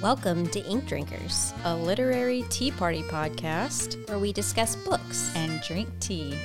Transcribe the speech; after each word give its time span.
Welcome 0.00 0.48
to 0.48 0.64
Ink 0.64 0.86
Drinkers, 0.86 1.52
a 1.64 1.76
literary 1.76 2.46
tea 2.48 2.70
party 2.70 3.02
podcast 3.02 4.08
where 4.08 4.18
we 4.18 4.32
discuss 4.32 4.74
books. 4.74 5.30
and 5.36 5.60
drink 5.60 5.90
tea. 6.00 6.38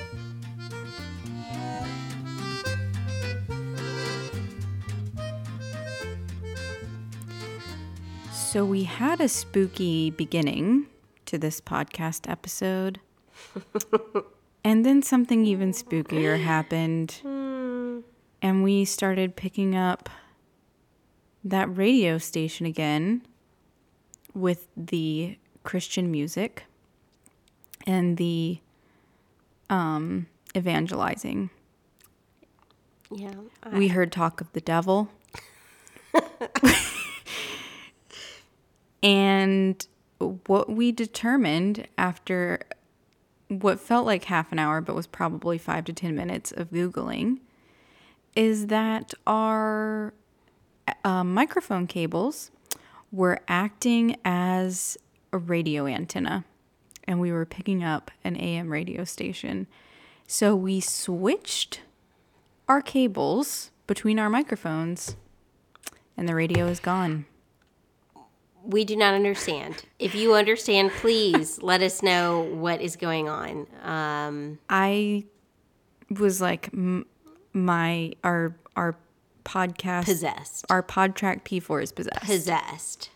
So, 8.30 8.66
we 8.66 8.84
had 8.84 9.22
a 9.22 9.28
spooky 9.28 10.10
beginning 10.10 10.86
to 11.34 11.38
this 11.38 11.60
podcast 11.60 12.30
episode. 12.30 13.00
and 14.64 14.86
then 14.86 15.02
something 15.02 15.44
even 15.44 15.72
spookier 15.72 16.40
happened. 16.40 17.20
And 18.40 18.62
we 18.62 18.84
started 18.84 19.34
picking 19.34 19.74
up 19.74 20.08
that 21.42 21.76
radio 21.76 22.18
station 22.18 22.66
again 22.66 23.26
with 24.32 24.68
the 24.76 25.36
Christian 25.64 26.08
music 26.08 26.66
and 27.84 28.16
the 28.16 28.60
um, 29.68 30.28
evangelizing. 30.56 31.50
Yeah. 33.10 33.34
We 33.72 33.88
heard 33.88 34.12
talk 34.12 34.40
of 34.40 34.52
the 34.52 34.60
devil. 34.60 35.08
and 39.02 39.84
what 40.46 40.70
we 40.70 40.92
determined 40.92 41.86
after 41.96 42.60
what 43.48 43.80
felt 43.80 44.06
like 44.06 44.24
half 44.24 44.52
an 44.52 44.58
hour, 44.58 44.80
but 44.80 44.94
was 44.94 45.06
probably 45.06 45.58
five 45.58 45.84
to 45.84 45.92
10 45.92 46.14
minutes 46.14 46.52
of 46.52 46.70
Googling, 46.70 47.40
is 48.34 48.68
that 48.68 49.14
our 49.26 50.14
uh, 51.04 51.24
microphone 51.24 51.86
cables 51.86 52.50
were 53.12 53.40
acting 53.46 54.16
as 54.24 54.96
a 55.32 55.38
radio 55.38 55.86
antenna 55.86 56.44
and 57.06 57.20
we 57.20 57.30
were 57.30 57.44
picking 57.44 57.84
up 57.84 58.10
an 58.24 58.36
AM 58.36 58.70
radio 58.70 59.04
station. 59.04 59.66
So 60.26 60.56
we 60.56 60.80
switched 60.80 61.80
our 62.68 62.80
cables 62.80 63.70
between 63.86 64.18
our 64.18 64.30
microphones 64.30 65.16
and 66.16 66.28
the 66.28 66.34
radio 66.34 66.66
is 66.66 66.80
gone. 66.80 67.26
We 68.64 68.84
do 68.84 68.96
not 68.96 69.14
understand. 69.14 69.84
If 69.98 70.14
you 70.14 70.34
understand, 70.34 70.90
please 70.92 71.60
let 71.62 71.82
us 71.82 72.02
know 72.02 72.40
what 72.40 72.80
is 72.80 72.96
going 72.96 73.28
on. 73.28 73.66
Um, 73.82 74.58
I 74.70 75.24
was 76.10 76.40
like 76.40 76.70
m- 76.72 77.06
my 77.52 78.12
our 78.24 78.56
our 78.74 78.96
podcast 79.44 80.04
possessed. 80.06 80.64
our 80.70 80.82
PodTrak 80.82 81.42
P4 81.42 81.82
is 81.82 81.92
possessed. 81.92 82.22
Possessed. 82.24 83.10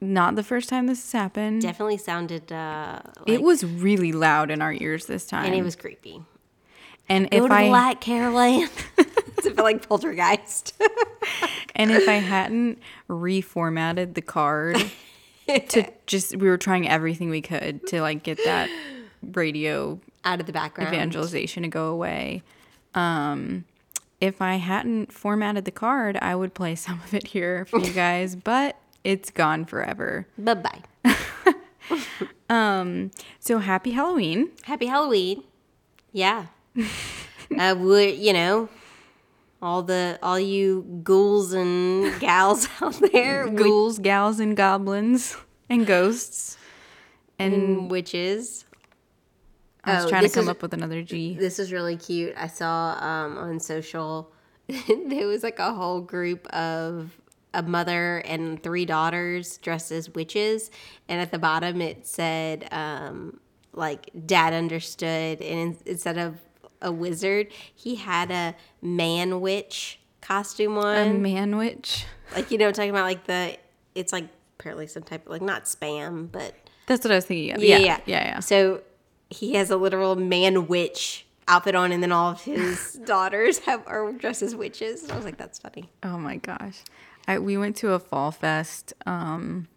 Not 0.00 0.34
the 0.34 0.42
first 0.42 0.68
time 0.68 0.86
this 0.88 1.00
has 1.02 1.12
happened. 1.12 1.62
Definitely 1.62 1.98
sounded 1.98 2.50
uh, 2.50 3.00
like, 3.20 3.28
it 3.28 3.42
was 3.42 3.64
really 3.64 4.10
loud 4.12 4.50
in 4.50 4.60
our 4.60 4.72
ears 4.72 5.06
this 5.06 5.26
time. 5.26 5.46
and 5.46 5.54
it 5.54 5.62
was 5.62 5.76
creepy. 5.76 6.22
and 7.08 7.30
Go 7.30 7.44
if 7.44 7.48
to 7.48 7.54
I 7.54 7.64
the 7.64 7.70
light, 7.70 8.00
Caroline. 8.00 8.68
Does 9.36 9.46
it 9.46 9.54
feel 9.56 9.64
like 9.64 9.88
poltergeist? 9.88 10.74
and 11.82 11.90
if 11.90 12.08
I 12.08 12.14
hadn't 12.34 12.78
reformatted 13.08 14.14
the 14.14 14.22
card 14.22 14.76
to 15.68 15.86
just 16.06 16.36
we 16.36 16.48
were 16.48 16.58
trying 16.58 16.88
everything 16.88 17.28
we 17.30 17.40
could 17.42 17.86
to 17.88 18.00
like 18.00 18.22
get 18.22 18.38
that 18.44 18.70
radio 19.34 19.98
Out 20.24 20.40
of 20.40 20.46
the 20.46 20.52
background. 20.52 20.94
evangelization 20.94 21.62
to 21.64 21.68
go 21.68 21.86
away. 21.88 22.42
Um, 22.94 23.64
if 24.20 24.40
I 24.40 24.56
hadn't 24.56 25.12
formatted 25.12 25.64
the 25.64 25.70
card, 25.72 26.16
I 26.22 26.34
would 26.36 26.54
play 26.54 26.74
some 26.76 27.00
of 27.04 27.12
it 27.14 27.26
here 27.28 27.64
for 27.64 27.80
you 27.80 27.92
guys, 27.92 28.36
but 28.52 28.76
it's 29.04 29.30
gone 29.30 29.64
forever. 29.64 30.26
Bye 30.38 30.54
bye. 30.54 30.82
um, 32.48 33.10
So 33.40 33.58
happy 33.58 33.90
Halloween. 33.92 34.50
Happy 34.62 34.86
Halloween. 34.86 35.42
Yeah. 36.12 36.46
uh, 37.58 37.74
would 37.78 38.14
you 38.16 38.32
know 38.32 38.68
all 39.62 39.82
the 39.82 40.18
all 40.22 40.38
you 40.40 41.00
ghouls 41.04 41.52
and 41.52 42.18
gals 42.20 42.68
out 42.82 43.00
there, 43.12 43.48
Ghouls, 43.54 43.98
gals, 44.00 44.40
and 44.40 44.56
goblins 44.56 45.36
and 45.70 45.86
ghosts. 45.86 46.58
And 47.38 47.54
and 47.54 47.90
witches. 47.90 48.64
I 49.84 49.96
was 49.96 50.04
Oh, 50.04 50.08
trying 50.10 50.22
to 50.24 50.28
come 50.28 50.44
is- 50.44 50.48
up 50.50 50.62
with 50.62 50.74
another 50.74 51.02
G. 51.02 51.34
This 51.34 51.58
is 51.58 51.72
really 51.72 51.96
cute. 51.96 52.34
I 52.36 52.46
saw 52.46 52.96
um, 53.00 53.36
on 53.38 53.58
social 53.60 54.32
there 54.68 55.26
was 55.26 55.42
like 55.42 55.58
a 55.58 55.72
whole 55.74 56.00
group 56.00 56.46
of 56.48 57.10
a 57.54 57.62
mother 57.62 58.18
and 58.18 58.62
three 58.62 58.84
daughters 58.86 59.58
dressed 59.58 59.90
as 59.92 60.08
witches, 60.10 60.70
and 61.08 61.20
at 61.20 61.30
the 61.32 61.38
bottom 61.38 61.80
it 61.80 62.06
said 62.06 62.68
um, 62.72 63.40
like 63.72 64.08
dad 64.26 64.52
understood, 64.54 65.40
and 65.42 65.74
in, 65.74 65.76
instead 65.86 66.16
of 66.18 66.36
a 66.82 66.92
wizard, 66.92 67.48
he 67.74 67.96
had 67.96 68.30
a 68.30 68.54
man 68.80 69.40
witch 69.40 69.98
costume 70.20 70.76
on. 70.78 70.96
A 71.08 71.12
man 71.14 71.56
witch. 71.56 72.04
like 72.34 72.50
you 72.50 72.58
know, 72.58 72.70
talking 72.72 72.90
about 72.90 73.04
like 73.04 73.24
the 73.24 73.56
it's 73.94 74.12
like 74.12 74.28
apparently 74.58 74.86
some 74.86 75.02
type 75.02 75.24
of 75.26 75.32
like 75.32 75.42
not 75.42 75.64
spam, 75.64 76.30
but 76.30 76.54
That's 76.86 77.04
what 77.04 77.12
I 77.12 77.16
was 77.16 77.24
thinking 77.24 77.54
of. 77.54 77.62
yeah, 77.62 77.78
Yeah, 77.78 77.84
yeah, 77.84 78.00
yeah, 78.06 78.24
yeah. 78.24 78.40
So 78.40 78.82
he 79.30 79.54
has 79.54 79.70
a 79.70 79.76
literal 79.76 80.14
man 80.16 80.66
witch 80.68 81.26
outfit 81.48 81.74
on, 81.74 81.90
and 81.92 82.02
then 82.02 82.12
all 82.12 82.30
of 82.30 82.42
his 82.42 82.94
daughters 83.04 83.58
have 83.60 83.82
are 83.86 84.12
dressed 84.12 84.42
as 84.42 84.54
witches. 84.54 85.10
I 85.10 85.16
was 85.16 85.24
like, 85.24 85.36
that's 85.36 85.58
funny. 85.58 85.90
Oh 86.02 86.18
my 86.18 86.36
gosh. 86.36 86.82
I, 87.26 87.38
we 87.38 87.56
went 87.56 87.76
to 87.76 87.92
a 87.92 87.98
fall 87.98 88.30
fest 88.32 88.92
um, 89.06 89.68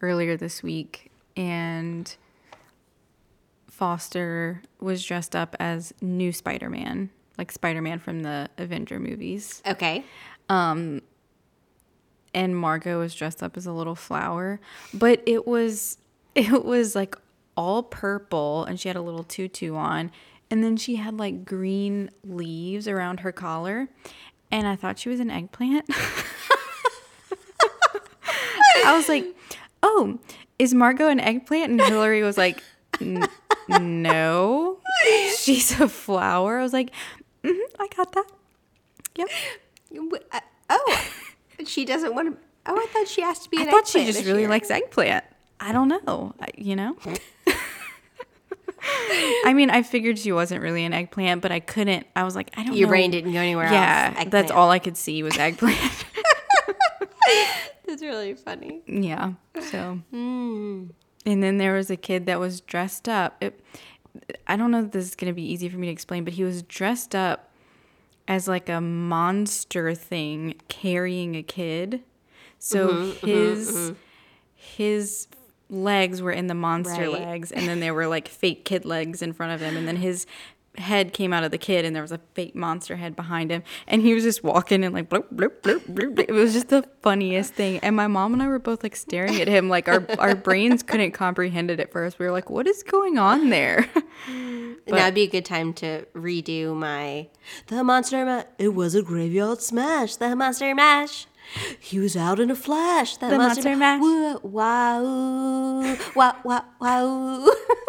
earlier 0.00 0.36
this 0.36 0.62
week, 0.62 1.10
and 1.36 2.14
Foster 3.72 4.62
was 4.80 5.02
dressed 5.02 5.34
up 5.34 5.56
as 5.58 5.94
new 6.02 6.30
Spider 6.30 6.68
Man, 6.68 7.08
like 7.38 7.50
Spider 7.50 7.80
Man 7.80 7.98
from 7.98 8.20
the 8.20 8.50
Avenger 8.58 9.00
movies. 9.00 9.62
Okay, 9.66 10.04
um, 10.50 11.00
and 12.34 12.54
Margot 12.54 12.98
was 12.98 13.14
dressed 13.14 13.42
up 13.42 13.56
as 13.56 13.64
a 13.64 13.72
little 13.72 13.94
flower, 13.94 14.60
but 14.92 15.22
it 15.24 15.46
was 15.46 15.96
it 16.34 16.66
was 16.66 16.94
like 16.94 17.16
all 17.56 17.82
purple 17.82 18.64
and 18.64 18.78
she 18.78 18.90
had 18.90 18.96
a 18.96 19.00
little 19.00 19.24
tutu 19.24 19.74
on 19.74 20.10
and 20.50 20.62
then 20.62 20.76
she 20.76 20.96
had 20.96 21.18
like 21.18 21.44
green 21.46 22.10
leaves 22.24 22.86
around 22.86 23.20
her 23.20 23.32
collar 23.32 23.88
and 24.50 24.66
I 24.66 24.76
thought 24.76 24.98
she 24.98 25.08
was 25.08 25.18
an 25.18 25.30
eggplant. 25.30 25.86
I 28.84 28.94
was 28.96 29.08
like, 29.08 29.24
"Oh, 29.82 30.18
is 30.58 30.74
Margot 30.74 31.08
an 31.08 31.20
eggplant?" 31.20 31.70
And 31.72 31.80
Hillary 31.80 32.22
was 32.22 32.36
like, 32.36 32.62
"N- 33.02 34.02
"No. 34.02 34.78
She's 35.36 35.78
a 35.80 35.88
flower." 35.88 36.58
I 36.58 36.62
was 36.62 36.72
like, 36.72 36.90
hmm 37.44 37.50
"I 37.78 37.88
got 37.96 38.12
that." 38.12 38.26
Yep. 39.16 39.28
Uh, 40.32 40.40
oh, 40.70 41.10
she 41.66 41.84
doesn't 41.84 42.14
want 42.14 42.32
to. 42.34 42.38
Oh, 42.66 42.76
I 42.76 42.86
thought 42.92 43.08
she 43.08 43.22
asked 43.22 43.44
to 43.44 43.50
be 43.50 43.60
an 43.60 43.68
I 43.68 43.70
thought 43.70 43.86
she 43.88 44.04
just 44.06 44.24
really 44.24 44.40
year. 44.42 44.48
likes 44.48 44.70
eggplant. 44.70 45.24
I 45.60 45.72
don't 45.72 45.88
know. 45.88 46.34
I- 46.40 46.48
You 46.56 46.76
know? 46.76 46.96
I 49.44 49.52
mean, 49.54 49.70
I 49.70 49.82
figured 49.82 50.18
she 50.18 50.32
wasn't 50.32 50.60
really 50.62 50.84
an 50.84 50.92
eggplant, 50.92 51.40
but 51.42 51.52
I 51.52 51.60
couldn't. 51.60 52.06
I 52.16 52.24
was 52.24 52.34
like, 52.34 52.50
I 52.56 52.64
don't 52.64 52.74
Your 52.76 52.88
know. 52.88 52.92
brain 52.92 53.10
didn't 53.12 53.32
go 53.32 53.38
anywhere 53.38 53.66
Yeah, 53.70 54.12
else. 54.16 54.28
that's 54.30 54.50
all 54.50 54.70
I 54.70 54.78
could 54.80 54.96
see 54.96 55.22
was 55.22 55.36
eggplant. 55.38 55.78
That's 57.86 58.02
really 58.02 58.34
funny. 58.34 58.80
yeah. 58.86 59.32
So, 59.70 59.98
Hmm. 60.10 60.86
And 61.26 61.42
then 61.42 61.58
there 61.58 61.74
was 61.74 61.90
a 61.90 61.96
kid 61.96 62.26
that 62.26 62.38
was 62.40 62.60
dressed 62.60 63.08
up. 63.08 63.36
It, 63.40 63.60
I 64.46 64.56
don't 64.56 64.70
know 64.70 64.84
if 64.84 64.90
this 64.90 65.04
is 65.06 65.14
going 65.14 65.30
to 65.30 65.34
be 65.34 65.42
easy 65.44 65.68
for 65.68 65.76
me 65.78 65.86
to 65.86 65.92
explain, 65.92 66.24
but 66.24 66.34
he 66.34 66.44
was 66.44 66.62
dressed 66.62 67.14
up 67.14 67.50
as 68.28 68.46
like 68.48 68.68
a 68.68 68.80
monster 68.80 69.94
thing 69.94 70.54
carrying 70.68 71.34
a 71.36 71.42
kid. 71.42 72.02
So 72.58 72.88
Mm-hmm, 72.88 73.26
his 73.26 73.92
his 74.54 75.28
legs 75.68 76.20
were 76.20 76.30
in 76.32 76.48
the 76.48 76.54
monster 76.54 77.02
Right. 77.08 77.26
legs 77.26 77.50
and 77.50 77.66
then 77.66 77.80
there 77.80 77.94
were 77.94 78.06
like 78.06 78.28
fake 78.28 78.64
kid 78.66 78.84
legs 78.84 79.22
in 79.22 79.32
front 79.32 79.52
of 79.52 79.60
him 79.62 79.76
and 79.76 79.88
then 79.88 79.96
his 79.96 80.26
head 80.78 81.12
came 81.12 81.32
out 81.32 81.44
of 81.44 81.50
the 81.50 81.58
kid 81.58 81.84
and 81.84 81.94
there 81.94 82.02
was 82.02 82.12
a 82.12 82.20
fake 82.34 82.54
monster 82.54 82.96
head 82.96 83.14
behind 83.14 83.50
him 83.50 83.62
and 83.86 84.00
he 84.00 84.14
was 84.14 84.24
just 84.24 84.42
walking 84.42 84.82
and 84.84 84.94
like 84.94 85.08
bloop, 85.08 85.24
bloop, 85.34 85.60
bloop, 85.62 85.80
bloop, 85.80 86.14
bloop. 86.14 86.20
it 86.28 86.32
was 86.32 86.54
just 86.54 86.68
the 86.68 86.82
funniest 87.02 87.52
thing 87.52 87.78
and 87.80 87.94
my 87.94 88.06
mom 88.06 88.32
and 88.32 88.42
I 88.42 88.46
were 88.48 88.58
both 88.58 88.82
like 88.82 88.96
staring 88.96 89.38
at 89.40 89.48
him 89.48 89.68
like 89.68 89.86
our 89.86 90.06
our 90.18 90.34
brains 90.34 90.82
couldn't 90.82 91.12
comprehend 91.12 91.70
it 91.70 91.78
at 91.78 91.92
first 91.92 92.18
we 92.18 92.24
were 92.24 92.32
like 92.32 92.48
what 92.48 92.66
is 92.66 92.82
going 92.82 93.18
on 93.18 93.50
there 93.50 93.86
now 94.88 95.04
would 95.04 95.14
be 95.14 95.22
a 95.22 95.26
good 95.28 95.44
time 95.44 95.74
to 95.74 96.06
redo 96.14 96.74
my 96.74 97.28
the 97.66 97.84
monster. 97.84 98.24
Ma- 98.24 98.44
it 98.58 98.74
was 98.74 98.94
a 98.94 99.02
graveyard 99.02 99.60
smash. 99.60 100.16
The 100.16 100.34
monster 100.36 100.74
mash. 100.74 101.26
He 101.78 101.98
was 101.98 102.16
out 102.16 102.40
in 102.40 102.50
a 102.50 102.54
flash. 102.54 103.16
That 103.18 103.30
The 103.30 103.36
monster, 103.38 103.62
Monster 103.62 103.76
Mash. 103.76 104.00
Woo, 104.00 104.38
Wow, 104.42 105.96
wow, 106.14 106.36
wow, 106.44 106.64
wow. 106.80 107.50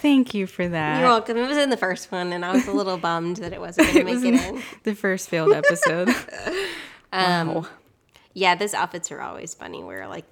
Thank 0.00 0.34
you 0.34 0.46
for 0.46 0.66
that. 0.68 1.00
You're 1.00 1.08
welcome. 1.08 1.36
It 1.36 1.46
was 1.48 1.58
in 1.58 1.70
the 1.70 1.76
first 1.76 2.10
one, 2.10 2.32
and 2.32 2.44
I 2.44 2.52
was 2.52 2.66
a 2.66 2.72
little 2.72 2.96
bummed 3.08 3.36
that 3.38 3.52
it 3.52 3.60
wasn't 3.60 3.92
going 3.92 4.06
to 4.06 4.14
make 4.14 4.24
it 4.24 4.34
in 4.48 4.56
in. 4.56 4.62
the 4.84 4.94
first 4.94 5.28
failed 5.28 5.52
episode. 5.52 6.08
wow. 7.12 7.60
Um, 7.60 7.66
yeah, 8.34 8.54
those 8.54 8.72
outfits 8.74 9.10
are 9.12 9.20
always 9.20 9.52
funny. 9.54 9.82
Where 9.82 10.06
like 10.08 10.24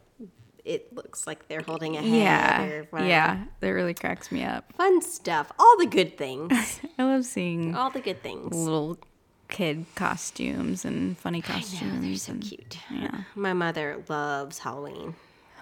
it 0.64 0.94
looks 0.94 1.26
like 1.26 1.48
they're 1.48 1.62
holding 1.66 1.96
a 1.96 2.02
head 2.02 2.88
Yeah. 2.92 3.02
Yeah. 3.04 3.44
That 3.60 3.68
really 3.70 3.94
cracks 3.94 4.30
me 4.30 4.44
up. 4.44 4.72
Fun 4.76 5.00
stuff. 5.02 5.50
All 5.58 5.76
the 5.78 5.86
good 5.86 6.16
things. 6.18 6.80
I 6.98 7.04
love 7.04 7.24
seeing 7.24 7.74
All 7.74 7.90
the 7.90 8.00
good 8.00 8.22
things. 8.22 8.54
little 8.54 8.98
kid 9.48 9.86
costumes 9.94 10.84
and 10.84 11.16
funny 11.18 11.42
I 11.46 11.52
know, 11.52 11.54
costumes. 11.58 12.00
they're 12.02 12.14
so 12.16 12.32
and- 12.32 12.42
cute. 12.42 12.78
Yeah. 12.92 13.22
My 13.34 13.54
mother 13.54 14.02
loves 14.08 14.58
Halloween. 14.58 15.14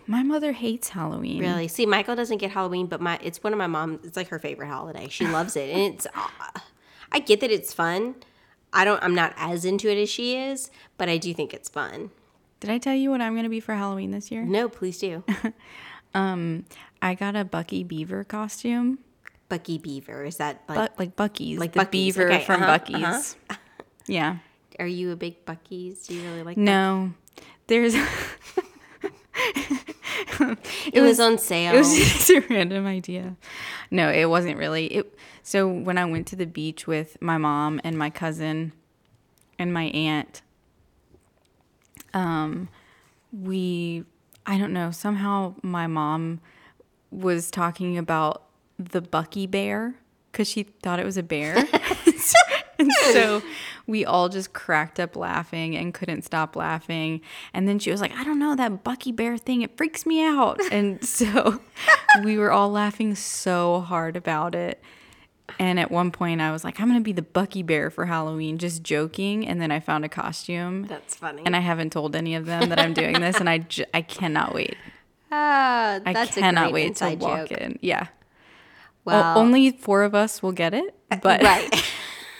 My 0.07 0.23
mother 0.23 0.53
hates 0.53 0.91
Halloween. 0.91 1.41
Really? 1.41 1.69
See, 1.69 1.87
Michael 1.87 2.15
doesn't 2.17 2.39
get 2.39 2.53
Halloween, 2.53 2.87
but 2.87 3.01
my 3.01 3.19
it's 3.23 3.43
one 3.43 3.53
of 3.53 3.59
my 3.59 3.67
mom. 3.67 4.01
It's 4.05 4.17
like 4.17 4.29
her 4.29 4.39
favorite 4.39 4.69
holiday. 4.69 5.09
She 5.09 5.27
loves 5.27 5.57
it, 5.57 5.71
and 5.71 5.95
it's. 5.95 6.07
Uh, 6.15 6.61
I 7.13 7.19
get 7.19 7.41
that 7.41 7.51
it's 7.51 7.73
fun. 7.73 8.17
I 8.73 8.85
don't. 8.85 9.03
I'm 9.03 9.15
not 9.15 9.35
as 9.37 9.65
into 9.65 9.89
it 9.91 10.01
as 10.01 10.09
she 10.09 10.37
is, 10.37 10.71
but 10.99 11.09
I 11.09 11.17
do 11.19 11.33
think 11.35 11.53
it's 11.55 11.69
fun. 11.69 12.11
Did 12.61 12.71
I 12.71 12.79
tell 12.79 12.95
you 12.95 13.11
what 13.11 13.21
I'm 13.21 13.33
going 13.35 13.45
to 13.45 13.51
be 13.51 13.61
for 13.61 13.75
Halloween 13.75 14.11
this 14.13 14.31
year? 14.31 14.43
No, 14.45 14.69
please 14.69 14.99
do. 14.99 15.23
um, 16.15 16.65
I 17.03 17.15
got 17.15 17.37
a 17.37 17.45
Buc-ee 17.45 17.85
Beaver 17.85 18.25
costume. 18.25 18.99
Buc-ee 19.51 19.79
Beaver 19.79 20.25
is 20.25 20.37
that 20.39 20.63
like? 20.69 20.77
But 20.77 20.99
like 20.99 21.17
Buc-ee's, 21.17 21.59
Like 21.59 21.73
the 21.73 21.81
Buc-ee's, 21.81 22.17
beaver 22.17 22.33
okay, 22.33 22.45
from 22.45 22.63
uh-huh, 22.63 22.79
Buc-ee's. 22.79 23.37
uh-huh. 23.51 23.57
Yeah. 24.09 24.37
are 24.79 24.87
you 24.87 25.11
a 25.11 25.17
big 25.17 25.45
Buc-ee's? 25.45 26.07
Do 26.07 26.15
you 26.15 26.23
really 26.23 26.43
like? 26.45 26.57
No. 26.57 27.13
There's 27.67 27.95
It, 30.93 31.01
was, 31.01 31.21
on 31.21 31.39
sale. 31.39 31.75
It 31.75 31.79
was 31.79 31.97
just 31.97 32.31
a 32.31 32.41
random 32.51 32.87
idea. 32.87 33.37
No, 33.91 34.11
it 34.11 34.29
wasn't 34.29 34.57
really. 34.57 34.87
It 34.87 35.19
so 35.43 35.69
when 35.69 35.99
I 35.99 36.05
went 36.05 36.27
to 36.29 36.37
the 36.37 36.47
beach 36.47 36.87
with 36.87 37.17
my 37.21 37.39
mom 37.39 37.81
and 37.85 37.97
my 37.97 38.11
cousin 38.11 38.73
and 39.59 39.73
my 39.73 39.85
aunt, 39.85 40.43
um, 42.15 42.69
we 43.33 44.05
I 44.47 44.59
don't 44.59 44.73
know, 44.73 44.91
somehow 44.91 45.55
my 45.63 45.87
mom 45.87 46.41
was 47.11 47.51
talking 47.51 47.99
about 47.99 48.43
the 48.79 49.03
Buc-ee 49.03 49.47
bear 49.47 49.97
because 50.31 50.49
she 50.49 50.63
thought 50.63 51.01
it 51.01 51.05
was 51.05 51.17
a 51.17 51.23
bear. 51.23 51.65
and 52.79 52.91
so 53.13 53.43
we 53.87 54.05
all 54.05 54.29
just 54.29 54.53
cracked 54.53 54.99
up 55.01 55.17
laughing 55.17 55.77
and 55.77 55.93
couldn't 55.95 56.23
stop 56.23 56.57
laughing. 56.57 57.21
And 57.55 57.69
then 57.69 57.79
she 57.79 57.91
was 57.91 58.01
like, 58.01 58.13
I 58.13 58.25
don't 58.25 58.39
know, 58.39 58.55
that 58.57 58.85
Buc-ee 58.85 59.13
bear 59.13 59.37
thing, 59.39 59.63
it 59.63 59.77
freaks 59.77 60.05
me 60.07 60.25
out. 60.25 60.61
And 60.73 61.05
so 61.05 61.61
we 62.25 62.37
were 62.39 62.51
all 62.53 62.71
laughing 62.71 63.15
so 63.15 63.81
hard 63.81 64.17
about 64.17 64.55
it. 64.55 64.83
And 65.61 65.79
at 65.79 65.91
one 65.93 66.11
point, 66.11 66.41
I 66.41 66.51
was 66.51 66.65
like, 66.65 66.81
I'm 66.81 66.89
going 66.89 66.99
to 66.99 67.05
be 67.05 67.13
the 67.13 67.23
Buc-ee 67.23 67.63
bear 67.63 67.89
for 67.89 68.05
Halloween, 68.07 68.59
just 68.59 68.83
joking. 68.83 69.47
And 69.47 69.61
then 69.61 69.71
I 69.71 69.79
found 69.81 70.05
a 70.05 70.09
costume. 70.09 70.83
That's 70.87 71.15
funny. 71.15 71.43
And 71.47 71.55
I 71.55 71.61
haven't 71.61 71.91
told 71.93 72.17
any 72.17 72.35
of 72.35 72.47
them 72.47 72.69
that 72.71 72.81
I'm 72.81 72.93
doing 72.93 73.21
this. 73.21 73.37
And 73.37 73.49
I, 73.49 73.59
j- 73.59 73.87
I 73.95 74.03
cannot 74.03 74.55
wait. 74.55 74.77
ah, 75.33 76.01
I 76.05 76.13
that's 76.13 76.35
cannot 76.35 76.69
a 76.69 76.71
great 76.73 76.75
wait 76.75 76.83
to 76.97 77.05
inside 77.07 77.21
walk 77.21 77.49
joke. 77.49 77.59
in. 77.59 77.79
Yeah. 77.81 78.09
O- 78.09 78.11
Well, 79.05 79.39
only 79.39 79.71
four 79.71 80.03
of 80.03 80.15
us 80.17 80.43
will 80.43 80.53
get 80.53 80.75
it. 80.75 80.95
But 81.23 81.43
right. 81.43 81.85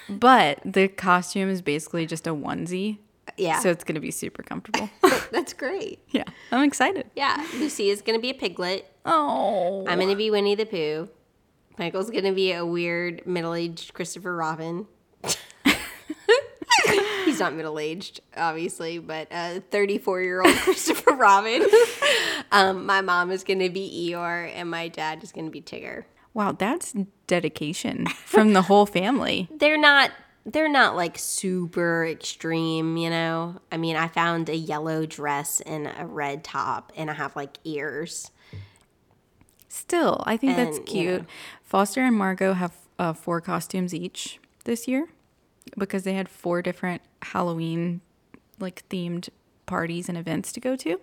But 0.09 0.61
the 0.65 0.89
costume 0.89 1.49
is 1.49 1.63
basically 1.63 2.07
just 2.07 2.27
a 2.27 2.35
onesie. 2.35 2.99
Yeah. 3.37 3.59
So 3.59 3.71
it's 3.71 3.85
going 3.85 3.97
to 3.97 4.01
be 4.01 4.11
super 4.11 4.43
comfortable. 4.43 4.89
that's 5.33 5.53
great. 5.53 6.01
yeah. 6.11 6.25
I'm 6.53 6.65
excited. 6.65 7.11
Yeah, 7.17 7.45
Lucy 7.55 7.91
is 7.91 8.03
going 8.03 8.17
to 8.19 8.23
be 8.23 8.31
a 8.31 8.35
piglet. 8.35 8.91
Oh. 9.05 9.85
I'm 9.89 9.99
going 9.99 10.11
to 10.11 10.17
be 10.17 10.31
Winnie 10.31 10.55
the 10.55 10.67
Pooh. 10.67 11.09
Michael's 11.79 12.11
going 12.11 12.25
to 12.25 12.33
be 12.33 12.53
a 12.53 12.65
weird 12.65 13.27
middle-aged 13.27 13.93
Christopher 13.93 14.35
Robin. 14.35 14.87
He's 17.25 17.41
not 17.41 17.55
middle-aged, 17.55 18.21
obviously, 18.37 18.99
but 18.99 19.29
a 19.31 19.63
34-year-old 19.71 20.55
Christopher 20.59 21.13
Robin. 21.13 21.67
um, 22.53 22.87
my 22.87 23.01
mom 23.03 23.31
is 23.31 23.45
going 23.45 23.59
to 23.59 23.69
be 23.69 24.11
Eeyore, 24.11 24.51
and 24.55 24.71
my 24.71 24.89
dad 24.89 25.23
is 25.23 25.33
going 25.33 25.45
to 25.45 25.51
be 25.51 25.61
Tigger. 25.61 26.05
Wow, 26.37 26.53
that's 26.53 26.93
dedication 27.27 28.05
from 28.09 28.53
the 28.53 28.61
whole 28.61 28.85
family. 28.85 29.49
They're 29.59 29.79
not. 29.79 30.11
They're 30.45 30.69
not 30.69 30.95
like 30.95 31.17
super 31.19 32.07
extreme, 32.07 32.99
you 32.99 33.09
know. 33.09 33.57
I 33.73 33.79
mean, 33.79 33.97
I 33.97 34.07
found 34.09 34.51
a 34.51 34.55
yellow 34.55 35.07
dress 35.07 35.63
and 35.63 35.91
a 35.99 36.05
red 36.05 36.45
top, 36.45 36.93
and 36.95 37.11
I 37.11 37.15
have 37.15 37.37
like 37.37 37.57
ears. 37.65 38.31
Still, 39.71 40.23
I 40.27 40.37
think 40.37 40.57
that's 40.57 40.77
And, 40.77 40.89
you 40.89 40.93
cute. 40.93 41.21
know. 41.23 41.27
Foster 41.63 42.03
and 42.05 42.15
Margot 42.15 42.53
have 42.53 42.73
uh, 42.99 43.15
four 43.15 43.41
costumes 43.41 43.95
each 43.95 44.39
this 44.65 44.87
year 44.87 45.09
because 45.79 46.05
they 46.05 46.13
had 46.15 46.29
four 46.29 46.61
different 46.61 47.01
Halloween 47.23 48.03
like 48.61 48.87
themed 48.91 49.31
parties 49.65 50.07
and 50.11 50.19
events 50.19 50.53
to 50.53 50.61
go 50.61 50.77
to. 50.77 51.01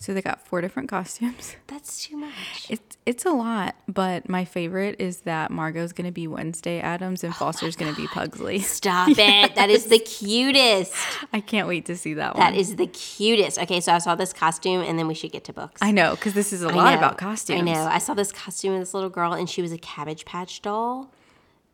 So 0.00 0.14
they 0.14 0.22
got 0.22 0.46
four 0.46 0.60
different 0.60 0.88
costumes. 0.88 1.56
That's 1.66 2.06
too 2.06 2.16
much. 2.16 2.66
It's 2.68 2.96
it's 3.04 3.24
a 3.24 3.30
lot, 3.32 3.74
but 3.88 4.28
my 4.28 4.44
favorite 4.44 4.96
is 5.00 5.22
that 5.22 5.50
Margot's 5.50 5.92
gonna 5.92 6.12
be 6.12 6.28
Wednesday 6.28 6.78
Addams 6.78 7.24
and 7.24 7.32
oh 7.32 7.36
Foster's 7.36 7.74
gonna 7.74 7.94
be 7.94 8.06
Pugsley. 8.06 8.58
Stop 8.60 9.10
it. 9.10 9.54
That 9.56 9.70
is 9.70 9.86
the 9.86 9.98
cutest. 9.98 10.94
I 11.32 11.40
can't 11.40 11.66
wait 11.66 11.86
to 11.86 11.96
see 11.96 12.14
that 12.14 12.36
one. 12.36 12.44
That 12.44 12.56
is 12.56 12.76
the 12.76 12.86
cutest. 12.86 13.58
Okay, 13.58 13.80
so 13.80 13.92
I 13.92 13.98
saw 13.98 14.14
this 14.14 14.32
costume, 14.32 14.82
and 14.82 14.98
then 14.98 15.08
we 15.08 15.14
should 15.14 15.32
get 15.32 15.44
to 15.44 15.52
books. 15.52 15.80
I 15.82 15.90
know 15.90 16.14
because 16.14 16.34
this 16.34 16.52
is 16.52 16.62
a 16.62 16.68
I 16.68 16.72
lot 16.72 16.90
know, 16.92 16.98
about 16.98 17.18
costumes. 17.18 17.60
I 17.60 17.64
know. 17.64 17.84
I 17.86 17.98
saw 17.98 18.14
this 18.14 18.30
costume 18.30 18.74
of 18.74 18.80
this 18.80 18.94
little 18.94 19.10
girl, 19.10 19.32
and 19.32 19.50
she 19.50 19.62
was 19.62 19.72
a 19.72 19.78
Cabbage 19.78 20.24
Patch 20.24 20.62
doll. 20.62 21.12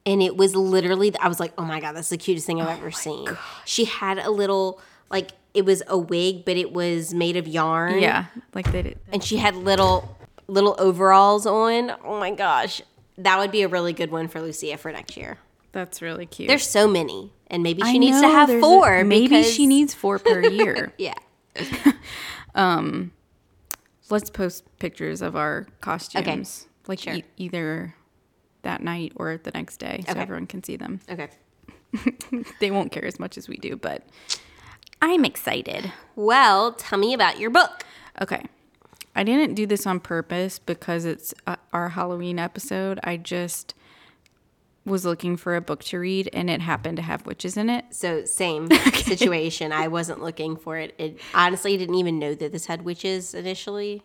And 0.06 0.22
it 0.22 0.36
was 0.36 0.54
literally, 0.54 1.16
I 1.18 1.28
was 1.28 1.40
like, 1.40 1.54
oh 1.56 1.64
my 1.64 1.80
God, 1.80 1.92
that's 1.92 2.10
the 2.10 2.18
cutest 2.18 2.46
thing 2.46 2.60
I've 2.60 2.68
oh 2.68 2.72
ever 2.72 2.90
seen. 2.90 3.26
She 3.64 3.86
had 3.86 4.18
a 4.18 4.30
little, 4.30 4.78
like, 5.10 5.30
it 5.54 5.64
was 5.64 5.82
a 5.86 5.96
wig, 5.96 6.44
but 6.44 6.56
it 6.56 6.72
was 6.72 7.14
made 7.14 7.36
of 7.36 7.46
yarn. 7.48 8.00
Yeah, 8.00 8.26
like 8.54 8.70
they 8.72 8.82
did. 8.82 8.98
And 9.12 9.22
she 9.24 9.36
had 9.38 9.54
little, 9.54 10.16
little 10.48 10.74
overalls 10.78 11.46
on. 11.46 11.92
Oh 12.04 12.18
my 12.18 12.30
gosh. 12.32 12.82
That 13.16 13.38
would 13.38 13.52
be 13.52 13.62
a 13.62 13.68
really 13.68 13.92
good 13.92 14.10
one 14.10 14.26
for 14.28 14.40
Lucia 14.40 14.76
for 14.76 14.90
next 14.90 15.16
year. 15.16 15.38
That's 15.72 16.02
really 16.02 16.26
cute. 16.26 16.48
There's 16.48 16.68
so 16.68 16.88
many. 16.88 17.32
And 17.48 17.62
maybe 17.62 17.82
she 17.82 17.90
I 17.94 17.98
needs 17.98 18.20
to 18.20 18.28
have 18.28 18.48
there's 18.48 18.58
a- 18.62 18.66
four. 18.66 19.04
maybe 19.04 19.28
because- 19.28 19.52
she 19.52 19.66
needs 19.66 19.94
four 19.94 20.18
per 20.18 20.40
year. 20.48 20.92
Yeah. 20.98 21.14
um, 22.54 23.12
Let's 24.10 24.28
post 24.30 24.64
pictures 24.78 25.22
of 25.22 25.34
our 25.34 25.66
costumes, 25.80 26.66
okay. 26.66 26.70
like 26.86 26.98
sure. 26.98 27.14
e- 27.14 27.24
either 27.38 27.94
that 28.62 28.82
night 28.82 29.12
or 29.16 29.38
the 29.38 29.50
next 29.52 29.78
day, 29.78 30.02
so 30.04 30.12
Okay. 30.12 30.20
everyone 30.20 30.46
can 30.46 30.62
see 30.62 30.76
them. 30.76 31.00
Okay. 31.08 31.28
They 32.60 32.70
won't 32.70 32.92
care 32.92 33.04
as 33.04 33.18
much 33.18 33.38
as 33.38 33.48
we 33.48 33.56
do, 33.56 33.76
but 33.76 34.02
I'm 35.02 35.24
excited. 35.24 35.92
Well, 36.16 36.72
tell 36.72 36.98
me 36.98 37.14
about 37.14 37.38
your 37.38 37.50
book. 37.50 37.84
Okay. 38.20 38.44
I 39.16 39.22
didn't 39.22 39.54
do 39.54 39.66
this 39.66 39.86
on 39.86 40.00
purpose 40.00 40.58
because 40.58 41.04
it's 41.04 41.34
uh, 41.46 41.56
our 41.72 41.90
Halloween 41.90 42.38
episode. 42.38 42.98
I 43.04 43.16
just 43.16 43.74
was 44.84 45.04
looking 45.04 45.36
for 45.36 45.56
a 45.56 45.60
book 45.60 45.82
to 45.84 45.98
read 45.98 46.28
and 46.32 46.50
it 46.50 46.60
happened 46.60 46.96
to 46.96 47.02
have 47.02 47.24
witches 47.24 47.56
in 47.56 47.70
it. 47.70 47.86
So 47.90 48.24
same 48.24 48.68
situation. 48.94 49.72
I 49.72 49.88
wasn't 49.88 50.22
looking 50.22 50.56
for 50.56 50.76
it. 50.76 50.94
It 50.98 51.20
honestly 51.32 51.76
didn't 51.76 51.94
even 51.94 52.18
know 52.18 52.34
that 52.34 52.52
this 52.52 52.66
had 52.66 52.82
witches 52.82 53.34
initially. 53.34 54.02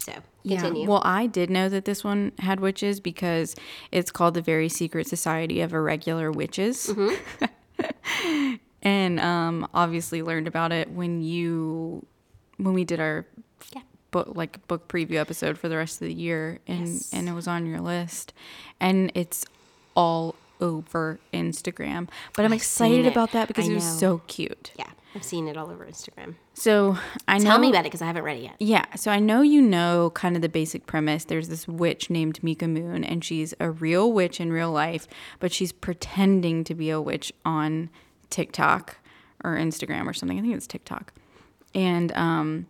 So 0.00 0.12
continue. 0.46 0.82
Yeah. 0.82 0.88
Well, 0.88 1.02
I 1.04 1.26
did 1.26 1.48
know 1.50 1.68
that 1.68 1.84
this 1.84 2.04
one 2.04 2.32
had 2.38 2.60
witches 2.60 3.00
because 3.00 3.56
it's 3.90 4.10
called 4.10 4.34
the 4.34 4.42
Very 4.42 4.68
Secret 4.68 5.08
Society 5.08 5.60
of 5.60 5.72
Irregular 5.72 6.30
Witches. 6.30 6.92
and 8.86 9.18
um, 9.18 9.68
obviously 9.74 10.22
learned 10.22 10.46
about 10.46 10.70
it 10.70 10.90
when 10.92 11.20
you 11.20 12.06
when 12.58 12.72
we 12.72 12.84
did 12.84 13.00
our 13.00 13.26
Yeah. 13.74 13.82
book 14.12 14.28
like 14.34 14.66
book 14.68 14.86
preview 14.88 15.16
episode 15.16 15.58
for 15.58 15.68
the 15.68 15.76
rest 15.76 16.00
of 16.00 16.06
the 16.06 16.14
year 16.14 16.60
and 16.68 16.86
Yes. 16.86 17.10
and 17.12 17.28
it 17.28 17.32
was 17.32 17.48
on 17.48 17.66
your 17.66 17.80
list 17.80 18.32
and 18.80 19.10
it's 19.14 19.44
all 19.96 20.36
over 20.60 21.18
Instagram. 21.34 22.08
But 22.34 22.44
I'm 22.46 22.52
I've 22.52 22.56
excited 22.58 23.06
about 23.06 23.32
that 23.32 23.48
because 23.48 23.68
it 23.68 23.74
was 23.74 23.98
so 23.98 24.22
cute. 24.26 24.70
yeah, 24.78 24.88
I've 25.14 25.22
seen 25.24 25.48
it 25.48 25.56
all 25.58 25.68
over 25.70 25.84
Instagram. 25.84 26.36
So 26.54 26.96
I 27.28 27.36
know 27.38 27.44
Tell 27.50 27.58
me 27.58 27.68
about 27.68 27.80
it 27.80 27.84
because 27.90 28.00
I 28.00 28.06
haven't 28.06 28.22
read 28.24 28.38
it 28.38 28.42
yet. 28.44 28.54
yeah, 28.58 28.84
so 28.94 29.10
I 29.10 29.18
know 29.18 29.42
you 29.42 29.60
know 29.60 30.10
kind 30.14 30.34
of 30.36 30.40
the 30.40 30.48
basic 30.48 30.86
premise. 30.86 31.24
There's 31.24 31.48
this 31.48 31.66
witch 31.68 32.08
named 32.08 32.42
Mika 32.42 32.68
Moon, 32.68 33.04
and 33.04 33.22
she's 33.22 33.52
a 33.60 33.70
real 33.70 34.10
witch 34.12 34.40
in 34.40 34.50
real 34.50 34.70
life, 34.70 35.06
but 35.40 35.52
she's 35.52 35.72
pretending 35.72 36.64
to 36.64 36.74
be 36.74 36.88
a 36.88 37.00
witch 37.02 37.32
on 37.44 37.90
TikTok 38.30 38.98
or 39.44 39.56
Instagram 39.56 40.06
or 40.06 40.12
something. 40.12 40.38
I 40.38 40.42
think 40.42 40.54
it's 40.54 40.66
TikTok. 40.66 41.12
And 41.74 42.12
um, 42.12 42.66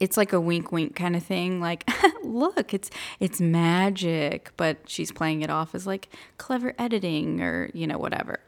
it's 0.00 0.16
like 0.16 0.32
a 0.32 0.40
wink 0.40 0.72
wink 0.72 0.94
kind 0.94 1.16
of 1.16 1.22
thing 1.22 1.58
like 1.58 1.88
look 2.22 2.74
it's 2.74 2.90
it's 3.18 3.40
magic 3.40 4.50
but 4.58 4.76
she's 4.84 5.10
playing 5.10 5.40
it 5.40 5.48
off 5.48 5.74
as 5.74 5.86
like 5.86 6.10
clever 6.36 6.74
editing 6.78 7.40
or 7.40 7.70
you 7.72 7.86
know 7.86 7.96
whatever 7.96 8.40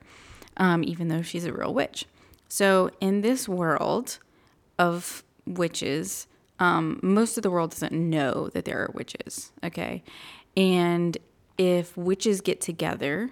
um, 0.59 0.85
even 0.85 1.09
though 1.09 1.23
she's 1.23 1.45
a 1.47 1.53
real 1.53 1.73
witch 1.73 2.05
So, 2.49 2.91
in 3.01 3.21
this 3.21 3.49
world 3.49 4.19
of 4.79 5.23
witches, 5.47 6.27
um, 6.59 6.99
most 7.03 7.37
of 7.37 7.43
the 7.43 7.51
world 7.51 7.71
doesn't 7.71 7.93
know 7.93 8.49
that 8.49 8.65
there 8.65 8.79
are 8.79 8.91
witches. 8.95 9.53
Okay. 9.63 10.03
And 10.57 11.17
if 11.57 11.97
witches 11.97 12.41
get 12.41 12.61
together, 12.61 13.31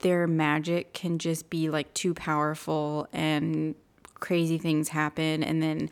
their 0.00 0.26
magic 0.26 0.92
can 0.92 1.18
just 1.18 1.50
be 1.50 1.70
like 1.70 1.92
too 1.94 2.14
powerful 2.14 3.08
and 3.12 3.74
crazy 4.14 4.58
things 4.58 4.90
happen. 4.90 5.42
And 5.42 5.62
then 5.62 5.90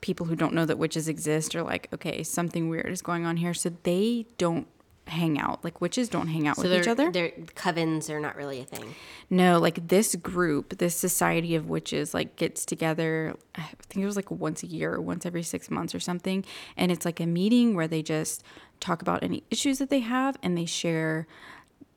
people 0.00 0.26
who 0.26 0.36
don't 0.36 0.54
know 0.54 0.64
that 0.64 0.78
witches 0.78 1.08
exist 1.08 1.54
are 1.54 1.62
like, 1.62 1.88
okay, 1.92 2.22
something 2.22 2.68
weird 2.68 2.90
is 2.90 3.02
going 3.02 3.26
on 3.26 3.36
here. 3.36 3.54
So 3.54 3.72
they 3.82 4.26
don't 4.38 4.66
hang 5.08 5.38
out. 5.38 5.64
Like 5.64 5.80
witches 5.80 6.08
don't 6.08 6.28
hang 6.28 6.46
out 6.46 6.56
So 6.56 6.62
with 6.62 6.74
each 6.74 6.88
other. 6.88 7.10
Their 7.10 7.30
covens 7.30 8.10
are 8.10 8.20
not 8.20 8.36
really 8.36 8.60
a 8.60 8.64
thing. 8.64 8.94
No, 9.30 9.58
like 9.58 9.88
this 9.88 10.14
group, 10.16 10.78
this 10.78 10.94
society 10.94 11.54
of 11.54 11.68
witches, 11.68 12.14
like 12.14 12.36
gets 12.36 12.64
together. 12.64 13.34
I 13.54 13.62
think 13.88 14.02
it 14.02 14.06
was 14.06 14.16
like 14.16 14.30
once 14.30 14.62
a 14.62 14.66
year, 14.66 14.94
or 14.94 15.00
once 15.00 15.26
every 15.26 15.42
six 15.42 15.70
months 15.70 15.94
or 15.94 16.00
something, 16.00 16.44
and 16.76 16.92
it's 16.92 17.04
like 17.04 17.20
a 17.20 17.26
meeting 17.26 17.74
where 17.74 17.88
they 17.88 18.02
just 18.02 18.42
talk 18.80 19.02
about 19.02 19.22
any 19.22 19.42
issues 19.50 19.78
that 19.78 19.90
they 19.90 20.00
have 20.00 20.38
and 20.42 20.56
they 20.56 20.66
share 20.66 21.26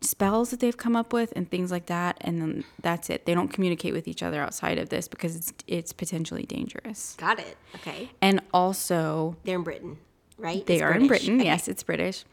spells 0.01 0.49
that 0.49 0.59
they've 0.59 0.77
come 0.77 0.95
up 0.95 1.13
with 1.13 1.31
and 1.35 1.49
things 1.49 1.71
like 1.71 1.85
that, 1.85 2.17
and 2.21 2.41
then 2.41 2.63
that's 2.81 3.09
it. 3.09 3.25
They 3.25 3.33
don't 3.33 3.49
communicate 3.49 3.93
with 3.93 4.07
each 4.07 4.23
other 4.23 4.41
outside 4.41 4.77
of 4.77 4.89
this 4.89 5.07
because 5.07 5.35
it's 5.35 5.53
it's 5.67 5.93
potentially 5.93 6.43
dangerous. 6.43 7.15
Got 7.19 7.39
it. 7.39 7.57
Okay. 7.75 8.09
And 8.21 8.41
also, 8.53 9.37
They're 9.43 9.55
in 9.55 9.63
Britain, 9.63 9.97
right? 10.37 10.65
they 10.65 10.75
It's 10.75 10.83
are 10.83 10.93
in 10.93 11.07
Britain. 11.07 11.35
Okay. 11.35 11.45
Yes, 11.45 11.67
it's 11.67 11.83
British. 11.83 12.25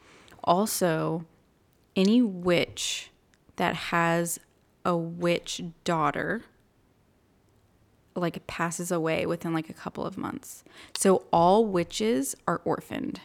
Also, 0.43 1.25
any 1.95 2.21
witch 2.21 3.11
that 3.57 3.75
has 3.75 4.39
a 4.85 4.95
witch 4.95 5.61
daughter 5.83 6.43
like 8.15 8.45
passes 8.47 8.91
away 8.91 9.25
within 9.25 9.53
like 9.53 9.69
a 9.69 9.73
couple 9.73 10.05
of 10.05 10.17
months. 10.17 10.63
So 10.97 11.25
all 11.31 11.65
witches 11.65 12.35
are 12.47 12.61
orphaned. 12.65 13.21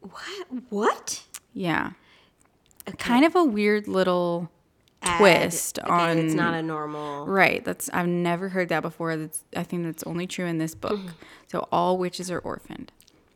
What? 0.00 0.46
What? 0.70 1.22
Yeah. 1.52 1.92
Kind 2.92 3.24
of 3.24 3.34
a 3.34 3.44
weird 3.44 3.88
little 3.88 4.50
Add- 5.02 5.18
twist 5.18 5.78
okay, 5.78 5.90
on 5.90 6.18
It's 6.18 6.34
not 6.34 6.54
a 6.54 6.62
normal. 6.62 7.26
Right. 7.26 7.64
That's 7.64 7.88
I've 7.90 8.08
never 8.08 8.48
heard 8.48 8.68
that 8.70 8.80
before. 8.82 9.16
That's 9.16 9.44
I 9.56 9.62
think 9.62 9.84
that's 9.84 10.02
only 10.04 10.26
true 10.26 10.46
in 10.46 10.58
this 10.58 10.74
book. 10.74 10.98
Mm-hmm. 10.98 11.08
So 11.48 11.68
all 11.70 11.98
witches 11.98 12.30
are 12.30 12.38
orphaned. 12.40 12.92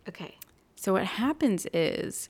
Okay. 0.09 0.37
So 0.77 0.95
what 0.95 1.05
happens 1.05 1.67
is 1.73 2.29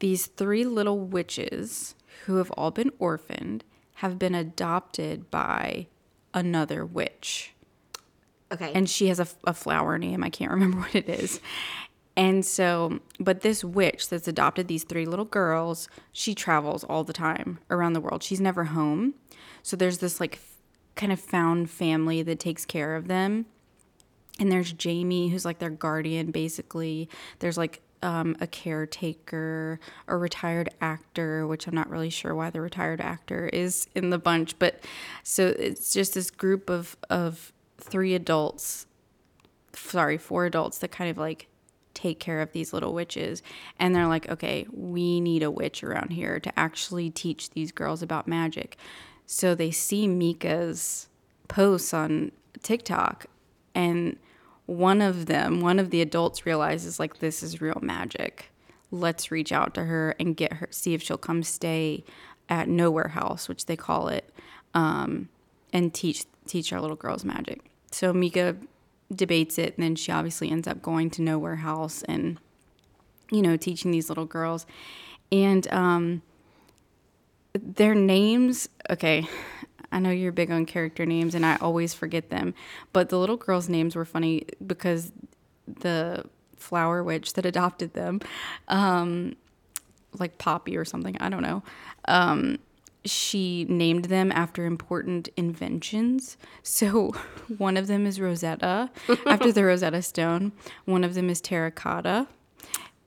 these 0.00 0.26
three 0.26 0.64
little 0.64 0.98
witches 0.98 1.94
who 2.26 2.36
have 2.36 2.50
all 2.52 2.70
been 2.70 2.92
orphaned 2.98 3.64
have 3.96 4.18
been 4.18 4.34
adopted 4.34 5.30
by 5.30 5.86
another 6.34 6.84
witch. 6.84 7.54
Okay. 8.52 8.72
And 8.74 8.88
she 8.88 9.08
has 9.08 9.18
a, 9.18 9.26
a 9.44 9.54
flower 9.54 9.98
name. 9.98 10.22
I 10.22 10.30
can't 10.30 10.50
remember 10.50 10.78
what 10.80 10.94
it 10.94 11.08
is. 11.08 11.40
And 12.16 12.44
so, 12.46 13.00
but 13.18 13.40
this 13.40 13.64
witch 13.64 14.08
that's 14.08 14.28
adopted 14.28 14.68
these 14.68 14.84
three 14.84 15.04
little 15.04 15.24
girls, 15.24 15.88
she 16.12 16.34
travels 16.34 16.84
all 16.84 17.02
the 17.02 17.12
time 17.12 17.58
around 17.70 17.94
the 17.94 18.00
world. 18.00 18.22
She's 18.22 18.40
never 18.40 18.64
home. 18.64 19.14
So 19.62 19.76
there's 19.76 19.98
this 19.98 20.20
like 20.20 20.34
f- 20.34 20.56
kind 20.94 21.10
of 21.10 21.18
found 21.18 21.70
family 21.70 22.22
that 22.22 22.38
takes 22.38 22.64
care 22.64 22.94
of 22.94 23.08
them 23.08 23.46
and 24.38 24.50
there's 24.50 24.72
Jamie, 24.72 25.28
who's 25.28 25.44
like 25.44 25.58
their 25.58 25.70
guardian, 25.70 26.30
basically. 26.30 27.08
There's 27.38 27.56
like 27.56 27.80
um, 28.02 28.36
a 28.40 28.46
caretaker, 28.46 29.78
a 30.08 30.16
retired 30.16 30.70
actor, 30.80 31.46
which 31.46 31.66
I'm 31.66 31.74
not 31.74 31.88
really 31.88 32.10
sure 32.10 32.34
why 32.34 32.50
the 32.50 32.60
retired 32.60 33.00
actor 33.00 33.48
is 33.52 33.86
in 33.94 34.10
the 34.10 34.18
bunch, 34.18 34.58
but 34.58 34.80
so 35.22 35.54
it's 35.58 35.92
just 35.92 36.14
this 36.14 36.30
group 36.30 36.68
of 36.68 36.96
of 37.08 37.52
three 37.78 38.14
adults, 38.14 38.86
sorry, 39.72 40.18
four 40.18 40.46
adults 40.46 40.78
that 40.78 40.90
kind 40.90 41.10
of 41.10 41.16
like 41.16 41.46
take 41.94 42.18
care 42.20 42.40
of 42.40 42.52
these 42.52 42.72
little 42.72 42.92
witches, 42.92 43.42
and 43.78 43.94
they're 43.94 44.08
like, 44.08 44.28
okay, 44.28 44.66
we 44.72 45.20
need 45.20 45.42
a 45.42 45.50
witch 45.50 45.82
around 45.82 46.10
here 46.10 46.38
to 46.40 46.58
actually 46.58 47.10
teach 47.10 47.50
these 47.50 47.72
girls 47.72 48.02
about 48.02 48.28
magic. 48.28 48.76
So 49.26 49.54
they 49.54 49.70
see 49.70 50.06
Mika's 50.06 51.08
posts 51.48 51.94
on 51.94 52.32
TikTok 52.62 53.26
and 53.74 54.16
one 54.66 55.02
of 55.02 55.26
them, 55.26 55.60
one 55.60 55.78
of 55.78 55.90
the 55.90 56.00
adults 56.00 56.46
realizes 56.46 56.98
like 56.98 57.18
this 57.18 57.42
is 57.42 57.60
real 57.60 57.78
magic. 57.82 58.50
Let's 58.90 59.30
reach 59.30 59.52
out 59.52 59.74
to 59.74 59.84
her 59.84 60.14
and 60.18 60.36
get 60.36 60.54
her 60.54 60.68
see 60.70 60.94
if 60.94 61.02
she'll 61.02 61.18
come 61.18 61.42
stay 61.42 62.04
at 62.48 62.68
Nowhere 62.68 63.08
House, 63.08 63.48
which 63.48 63.66
they 63.66 63.76
call 63.76 64.08
it, 64.08 64.30
um, 64.72 65.28
and 65.72 65.92
teach 65.92 66.24
teach 66.46 66.72
our 66.72 66.80
little 66.80 66.96
girls 66.96 67.24
magic. 67.24 67.60
So 67.90 68.12
Mika 68.12 68.56
debates 69.14 69.58
it, 69.58 69.76
and 69.76 69.84
then 69.84 69.96
she 69.96 70.12
obviously 70.12 70.50
ends 70.50 70.68
up 70.68 70.82
going 70.82 71.10
to 71.10 71.22
Nowhere 71.22 71.56
House 71.56 72.02
and 72.04 72.38
you 73.30 73.42
know 73.42 73.56
teaching 73.56 73.90
these 73.90 74.08
little 74.08 74.26
girls, 74.26 74.66
and 75.32 75.66
um, 75.72 76.22
their 77.52 77.94
names. 77.94 78.68
Okay, 78.90 79.26
I 79.92 79.98
know 80.00 80.10
you're 80.10 80.32
big 80.32 80.50
on 80.50 80.66
character 80.66 81.06
names, 81.06 81.34
and 81.34 81.46
I 81.46 81.56
always 81.56 81.94
forget 81.94 82.30
them. 82.30 82.54
But 82.92 83.08
the 83.08 83.18
little 83.18 83.36
girls' 83.36 83.68
names 83.68 83.94
were 83.94 84.04
funny 84.04 84.46
because 84.64 85.12
the 85.66 86.24
flower 86.56 87.02
witch 87.02 87.34
that 87.34 87.46
adopted 87.46 87.94
them, 87.94 88.20
um, 88.68 89.36
like 90.18 90.38
Poppy 90.38 90.76
or 90.76 90.84
something, 90.84 91.16
I 91.20 91.28
don't 91.28 91.42
know. 91.42 91.62
Um, 92.06 92.58
she 93.04 93.64
named 93.68 94.06
them 94.06 94.32
after 94.32 94.64
important 94.64 95.28
inventions. 95.36 96.36
So 96.62 97.12
one 97.58 97.76
of 97.76 97.86
them 97.86 98.06
is 98.06 98.20
Rosetta, 98.20 98.90
after 99.26 99.52
the 99.52 99.64
Rosetta 99.64 100.02
Stone. 100.02 100.52
One 100.84 101.04
of 101.04 101.14
them 101.14 101.28
is 101.30 101.40
terracotta. 101.40 102.26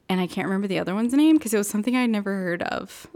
And 0.09 0.21
I 0.21 0.27
can't 0.27 0.47
remember 0.47 0.67
the 0.67 0.79
other 0.79 0.95
one's 0.95 1.13
name 1.13 1.37
because 1.37 1.53
it 1.53 1.57
was 1.57 1.67
something 1.67 1.95
I'd 1.95 2.09
never 2.09 2.33
heard 2.33 2.63
of. 2.63 3.07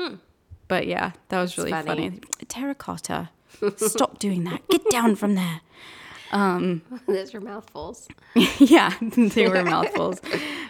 But 0.67 0.87
yeah, 0.87 1.11
that 1.29 1.39
was 1.41 1.57
really 1.57 1.71
Hmm. 1.71 1.85
funny. 1.87 2.09
funny. 2.09 2.19
Terracotta. 2.47 3.29
Stop 3.77 4.19
doing 4.19 4.43
that. 4.45 4.67
Get 4.69 4.89
down 4.89 5.15
from 5.15 5.35
there. 5.35 5.61
Those 7.07 7.33
were 7.33 7.41
mouthfuls. 7.41 8.07
yeah, 8.59 8.93
they 9.17 9.47
were 9.47 9.63
mouthfuls, 9.63 10.19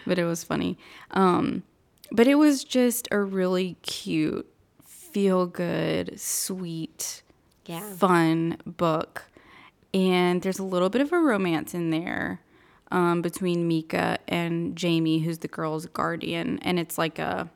but 0.06 0.18
it 0.18 0.24
was 0.24 0.44
funny. 0.44 0.78
Um, 1.12 1.62
but 2.10 2.26
it 2.26 2.34
was 2.34 2.64
just 2.64 3.08
a 3.10 3.20
really 3.20 3.76
cute, 3.82 4.51
feel 5.12 5.46
good, 5.46 6.18
sweet, 6.20 7.22
Yeah. 7.66 7.80
fun 7.94 8.56
book. 8.66 9.24
And 9.94 10.40
there's 10.42 10.58
a 10.58 10.64
little 10.64 10.88
bit 10.88 11.00
of 11.02 11.12
a 11.12 11.18
romance 11.18 11.74
in 11.74 11.90
there 11.90 12.40
um, 12.90 13.20
between 13.22 13.68
Mika 13.68 14.18
and 14.28 14.74
Jamie, 14.76 15.18
who's 15.20 15.38
the 15.38 15.48
girl's 15.48 15.86
guardian. 15.86 16.58
And 16.62 16.78
it's 16.78 16.96
like 16.98 17.18
a, 17.18 17.48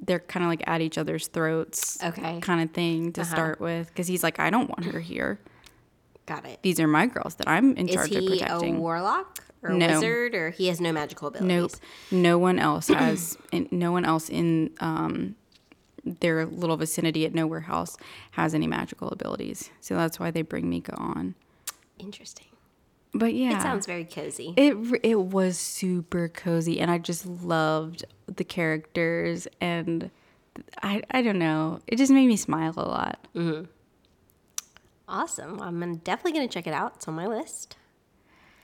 they're 0.00 0.18
kind 0.20 0.44
of 0.44 0.50
like 0.50 0.62
at 0.66 0.80
each 0.80 0.98
other's 0.98 1.28
throats 1.28 2.02
Okay. 2.02 2.40
kind 2.40 2.60
of 2.62 2.74
thing 2.74 3.12
to 3.12 3.24
start 3.24 3.60
with. 3.60 3.88
Because 3.88 4.06
he's 4.08 4.22
like, 4.22 4.38
I 4.40 4.50
don't 4.50 4.68
want 4.68 4.84
her 4.92 5.00
here. 5.00 5.38
Got 6.26 6.44
it. 6.46 6.58
These 6.62 6.78
are 6.80 6.86
my 6.88 7.06
girls 7.06 7.36
that 7.36 7.48
I'm 7.48 7.76
in 7.76 7.88
Is 7.88 7.94
charge 7.94 8.10
of 8.12 8.20
he 8.22 8.26
a 8.26 8.30
protecting. 8.30 8.78
warlock 8.80 9.44
or 9.62 9.70
No. 9.70 9.86
wizard, 9.88 10.34
or 10.34 10.50
he 10.50 10.66
has 10.68 10.80
no 10.80 10.92
magical 10.92 11.28
abilities? 11.28 11.48
Nope. 11.48 11.72
No 12.10 12.38
one 12.38 12.58
else 12.58 12.88
has. 12.88 13.36
no 13.70 13.92
one 13.92 14.04
else 14.04 14.28
in 14.28 14.70
um, 14.80 15.36
their 16.04 16.46
little 16.46 16.76
vicinity 16.76 17.24
at 17.24 17.34
Nowhere 17.34 17.60
House 17.60 17.96
has 18.32 18.54
any 18.54 18.66
magical 18.66 19.08
abilities. 19.10 19.70
So 19.80 19.94
that's 19.94 20.18
why 20.18 20.30
they 20.30 20.42
bring 20.42 20.68
Mika 20.68 20.94
on. 20.96 21.34
Interesting. 21.98 22.46
But 23.14 23.34
yeah, 23.34 23.58
It 23.58 23.62
sounds 23.62 23.84
very 23.86 24.04
cozy. 24.04 24.54
it 24.56 24.74
it 25.02 25.16
was 25.20 25.58
super 25.58 26.28
cozy, 26.28 26.80
and 26.80 26.90
I 26.90 26.96
just 26.98 27.26
loved 27.26 28.04
the 28.26 28.42
characters, 28.44 29.46
and 29.60 30.10
I 30.82 31.02
I 31.10 31.20
don't 31.22 31.38
know, 31.38 31.80
it 31.86 31.96
just 31.96 32.10
made 32.10 32.26
me 32.26 32.36
smile 32.36 32.72
a 32.76 32.88
lot. 32.88 33.18
Mm-hmm. 33.34 33.64
awesome. 35.08 35.60
I'm 35.60 35.96
definitely 35.98 36.32
going 36.32 36.48
to 36.48 36.52
check 36.52 36.66
it 36.66 36.72
out. 36.72 36.94
It's 36.96 37.06
on 37.08 37.14
my 37.14 37.26
list. 37.26 37.76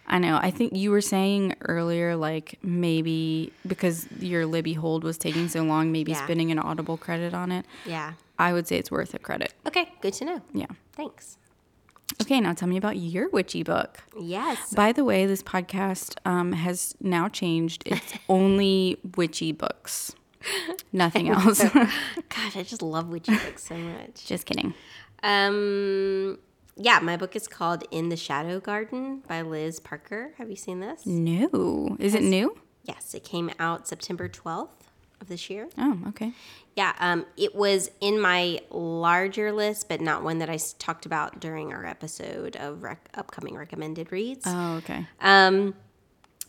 I 0.09 0.19
know. 0.19 0.39
I 0.41 0.51
think 0.51 0.75
you 0.75 0.91
were 0.91 1.01
saying 1.03 1.55
earlier, 1.63 2.17
like 2.17 2.59
maybe 2.63 3.53
because 3.67 4.09
your 4.19 4.47
Libby 4.47 4.73
hold 4.73 5.05
was 5.05 5.19
taking 5.19 5.49
so 5.49 5.63
long, 5.63 5.93
maybe 5.93 6.13
Yeah. 6.13 6.25
spending 6.25 6.51
an 6.51 6.59
Audible 6.59 6.97
credit 6.97 7.35
on 7.35 7.53
it. 7.53 7.67
Yeah. 7.85 8.15
I 8.39 8.53
would 8.53 8.67
say 8.67 8.77
it's 8.79 8.91
worth 8.91 9.13
a 9.15 9.19
credit. 9.19 9.53
Okay. 9.67 9.93
Good 10.01 10.15
to 10.15 10.25
know. 10.25 10.43
Yeah. 10.55 10.67
Thanks. 10.93 11.37
Okay, 12.23 12.41
now 12.41 12.55
tell 12.55 12.69
me 12.69 12.77
about 12.79 12.97
your 12.97 13.29
witchy 13.29 13.63
book. 13.63 13.99
Yes. 14.19 14.73
By 14.75 14.93
the 14.93 15.05
way, 15.05 15.27
this 15.27 15.43
podcast 15.43 16.17
um, 16.25 16.53
has 16.53 16.95
now 17.01 17.29
changed. 17.29 17.83
It's 17.87 18.15
only 18.31 18.99
witchy 19.17 19.53
books, 19.53 20.15
nothing 20.93 21.29
else. 21.35 21.63
God, 21.73 21.87
I 22.57 22.63
just 22.63 22.81
love 22.83 23.09
witchy 23.09 23.33
books 23.37 23.65
so 23.65 23.77
much. 23.77 24.25
Just 24.27 24.47
kidding. 24.47 24.73
Um, 25.23 26.39
yeah, 26.79 27.01
my 27.01 27.17
book 27.17 27.35
is 27.35 27.49
called 27.49 27.85
In 27.91 28.09
the 28.09 28.17
Shadow 28.17 28.61
Garden 28.61 29.23
by 29.27 29.43
Liz 29.43 29.81
Parker. 29.81 30.33
Have 30.39 30.49
you 30.49 30.57
seen 30.57 30.81
this? 30.81 31.05
No, 31.05 31.97
is 31.99 32.15
it 32.15 32.23
new? 32.23 32.57
Yes, 32.85 33.15
it 33.15 33.25
came 33.25 33.51
out 33.59 33.89
September 33.89 34.29
12th. 34.29 34.69
of 35.21 35.27
this 35.27 35.51
year. 35.51 35.69
Oh, 35.77 35.99
okay. 36.09 36.33
Yeah, 36.77 36.95
um, 37.01 37.27
it 37.37 37.53
was 37.55 37.91
in 38.01 38.21
my 38.21 38.61
larger 38.71 39.51
list, 39.51 39.89
but 39.89 40.01
not 40.01 40.23
one 40.23 40.39
that 40.39 40.49
I 40.49 40.59
talked 40.79 41.07
about 41.07 41.41
during 41.41 41.73
our 41.73 41.85
episode 41.85 42.55
of 42.55 42.85
rec- 42.85 43.09
upcoming 43.15 43.57
recommended 43.57 44.13
reads. 44.13 44.45
Oh, 44.47 44.77
okay. 44.77 45.07
Um, 45.21 45.75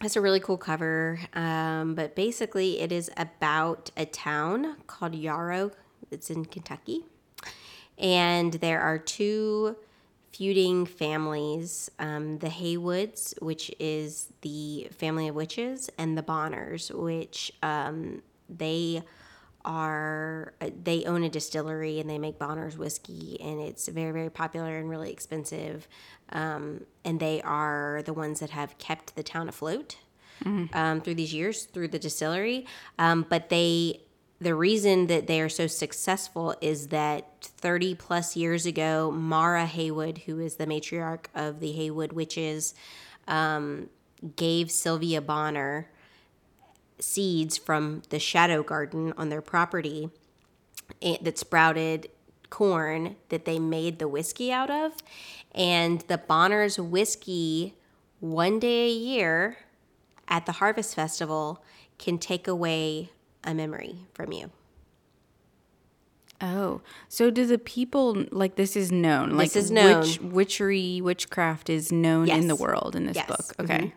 it's 0.01 0.15
a 0.15 0.21
really 0.21 0.39
cool 0.39 0.57
cover, 0.57 1.19
um, 1.33 1.95
but 1.95 2.15
basically, 2.15 2.79
it 2.79 2.91
is 2.91 3.09
about 3.17 3.89
a 3.97 4.05
town 4.05 4.77
called 4.85 5.15
Yarrow. 5.15 5.71
It's 6.11 6.29
in 6.29 6.45
Kentucky, 6.45 7.05
and 7.97 8.53
there 8.53 8.81
are 8.81 8.99
two 8.99 9.75
feuding 10.31 10.85
families: 10.85 11.89
um, 11.99 12.39
the 12.39 12.47
Haywoods, 12.47 13.39
which 13.41 13.71
is 13.79 14.31
the 14.41 14.87
family 14.91 15.27
of 15.27 15.35
witches, 15.35 15.89
and 15.97 16.17
the 16.17 16.23
Bonners, 16.23 16.91
which 16.91 17.51
um, 17.63 18.21
they 18.49 19.03
are 19.65 20.53
they 20.83 21.03
own 21.05 21.23
a 21.23 21.29
distillery 21.29 21.99
and 21.99 22.09
they 22.09 22.17
make 22.17 22.39
Bonner's 22.39 22.77
whiskey 22.77 23.37
and 23.41 23.59
it's 23.59 23.87
very 23.89 24.11
very 24.11 24.29
popular 24.29 24.77
and 24.77 24.89
really 24.89 25.11
expensive. 25.11 25.87
Um, 26.31 26.85
and 27.03 27.19
they 27.19 27.41
are 27.41 28.01
the 28.05 28.13
ones 28.13 28.39
that 28.39 28.51
have 28.51 28.77
kept 28.77 29.15
the 29.15 29.23
town 29.23 29.49
afloat 29.49 29.97
um, 30.73 31.01
through 31.01 31.15
these 31.15 31.33
years 31.33 31.65
through 31.65 31.89
the 31.89 31.99
distillery. 31.99 32.65
Um, 32.97 33.25
but 33.27 33.49
they 33.49 34.01
the 34.41 34.55
reason 34.55 35.07
that 35.07 35.27
they 35.27 35.41
are 35.41 35.49
so 35.49 35.67
successful 35.67 36.55
is 36.61 36.87
that 36.87 37.41
30 37.41 37.95
plus 37.95 38.35
years 38.35 38.65
ago 38.65 39.11
Mara 39.11 39.65
Haywood 39.65 40.19
who 40.19 40.39
is 40.39 40.55
the 40.55 40.65
matriarch 40.65 41.25
of 41.35 41.59
the 41.59 41.71
Haywood 41.73 42.13
witches 42.13 42.73
um, 43.27 43.89
gave 44.35 44.71
Sylvia 44.71 45.21
Bonner 45.21 45.89
seeds 46.99 47.57
from 47.57 48.01
the 48.09 48.19
shadow 48.19 48.63
garden 48.63 49.13
on 49.17 49.29
their 49.29 49.41
property 49.41 50.09
eh, 51.01 51.17
that 51.21 51.37
sprouted 51.37 52.09
corn 52.49 53.15
that 53.29 53.45
they 53.45 53.59
made 53.59 53.99
the 53.99 54.07
whiskey 54.07 54.51
out 54.51 54.69
of. 54.69 54.93
And 55.53 56.01
the 56.01 56.17
Bonner's 56.17 56.79
whiskey, 56.79 57.75
one 58.19 58.59
day 58.59 58.87
a 58.87 58.93
year 58.93 59.57
at 60.27 60.45
the 60.45 60.53
Harvest 60.53 60.95
Festival, 60.95 61.63
can 61.97 62.17
take 62.17 62.47
away 62.47 63.11
a 63.49 63.53
memory 63.53 63.95
from 64.13 64.31
you. 64.31 64.51
Oh, 66.41 66.79
so 67.09 67.29
do 67.29 67.45
the 67.45 67.57
people 67.57 68.25
like 68.31 68.55
this 68.55 68.77
is 68.77 68.91
known? 68.91 69.31
like 69.31 69.51
this 69.51 69.65
is 69.65 69.71
known. 69.71 70.01
Witch, 70.01 70.21
witchery, 70.21 71.01
witchcraft 71.01 71.69
is 71.69 71.91
known 71.91 72.29
in 72.29 72.47
the 72.47 72.55
world 72.55 72.95
in 72.95 73.05
this 73.05 73.17
Yes. 73.17 73.27
book. 73.27 73.55
Okay. 73.59 73.93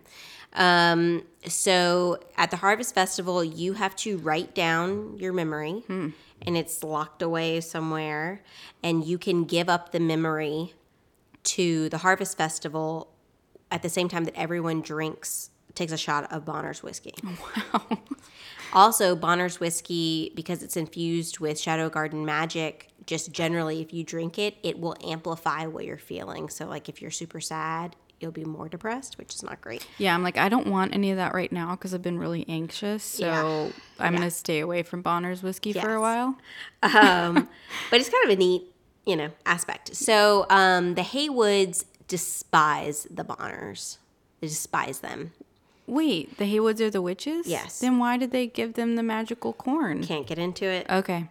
Um, 0.54 1.23
so 1.47 2.18
at 2.37 2.50
the 2.50 2.56
Harvest 2.56 2.94
Festival, 2.94 3.44
you 3.44 3.75
have 3.75 3.94
to 3.97 4.18
write 4.18 4.54
down 4.56 5.16
your 5.18 5.32
memory, 5.32 5.85
and 5.88 6.56
it's 6.56 6.82
locked 6.82 7.23
away 7.23 7.61
somewhere, 7.61 8.42
and 8.82 9.04
you 9.04 9.18
can 9.18 9.44
give 9.44 9.68
up 9.68 9.92
the 9.92 10.00
memory 10.00 10.75
to 11.44 11.88
the 11.90 11.99
Harvest 11.99 12.37
Festival 12.37 13.09
at 13.71 13.82
the 13.82 13.88
same 13.88 14.09
time 14.09 14.25
that 14.25 14.35
everyone 14.37 14.80
drinks 14.82 15.50
takes 15.75 15.92
a 15.92 15.97
shot 15.97 16.30
of 16.32 16.44
Bonner's 16.44 16.82
whiskey. 16.82 17.14
Wow. 17.25 17.99
Also, 18.73 19.14
Bonner's 19.17 19.61
whiskey 19.61 20.33
because 20.35 20.62
it's 20.62 20.76
infused 20.76 21.38
with 21.41 21.59
Shadow 21.59 21.88
Garden 21.88 22.25
magic. 22.25 22.88
Just 23.07 23.33
generally, 23.33 23.81
if 23.81 23.93
you 23.93 24.05
drink 24.05 24.38
it, 24.38 24.57
it 24.62 24.79
will 24.79 24.97
amplify 25.05 25.67
what 25.67 25.85
you're 25.85 25.99
feeling. 25.99 26.49
So, 26.49 26.67
like 26.67 26.88
if 26.88 27.02
you're 27.02 27.11
super 27.11 27.41
sad, 27.41 27.97
you'll 28.21 28.31
be 28.31 28.45
more 28.45 28.69
depressed, 28.69 29.19
which 29.19 29.35
is 29.35 29.43
not 29.43 29.61
great. 29.61 29.85
Yeah, 29.99 30.14
I'm 30.14 30.23
like 30.23 30.38
I 30.38 30.49
don't 30.49 30.69
want 30.69 30.95
any 30.95 31.11
of 31.11 31.17
that 31.17 31.35
right 31.35 31.50
now 31.50 31.73
because 31.73 31.93
I've 31.93 32.02
been 32.02 32.19
really 32.19 32.45
anxious. 32.49 33.02
So 33.02 33.25
Yeah. 33.26 33.71
I'm 33.99 34.14
gonna 34.14 34.31
stay 34.31 34.61
away 34.61 34.85
from 34.85 35.02
Bonner's 35.02 35.43
whiskey 35.43 35.73
for 35.73 35.93
a 35.93 36.00
while. 36.00 36.37
um, 36.85 37.49
but 37.91 38.00
it's 38.00 38.09
kind 38.09 38.25
of 38.25 38.31
a 38.31 38.37
neat, 38.37 38.62
you 39.05 39.17
know, 39.17 39.31
aspect. 39.45 39.97
So 39.97 40.47
um, 40.49 40.95
the 40.95 41.02
Haywoods 41.02 41.85
despise 42.07 43.07
the 43.11 43.25
Bonners. 43.25 43.99
They 44.41 44.47
despise 44.47 45.00
them. 45.00 45.33
Wait, 45.92 46.38
the 46.38 46.44
Haywoods 46.44 46.81
are 46.81 46.88
the 46.88 47.02
witches? 47.02 47.46
Yes. 47.46 47.78
Then 47.81 47.98
why 47.98 48.16
did 48.16 48.31
they 48.31 48.46
give 48.46 48.74
them 48.74 48.96
the 48.96 49.02
magical 49.02 49.52
corn? 49.52 50.02
Can't 50.02 50.26
get 50.26 50.38
into 50.38 50.64
it. 50.64 50.87
Okay. 50.88 51.28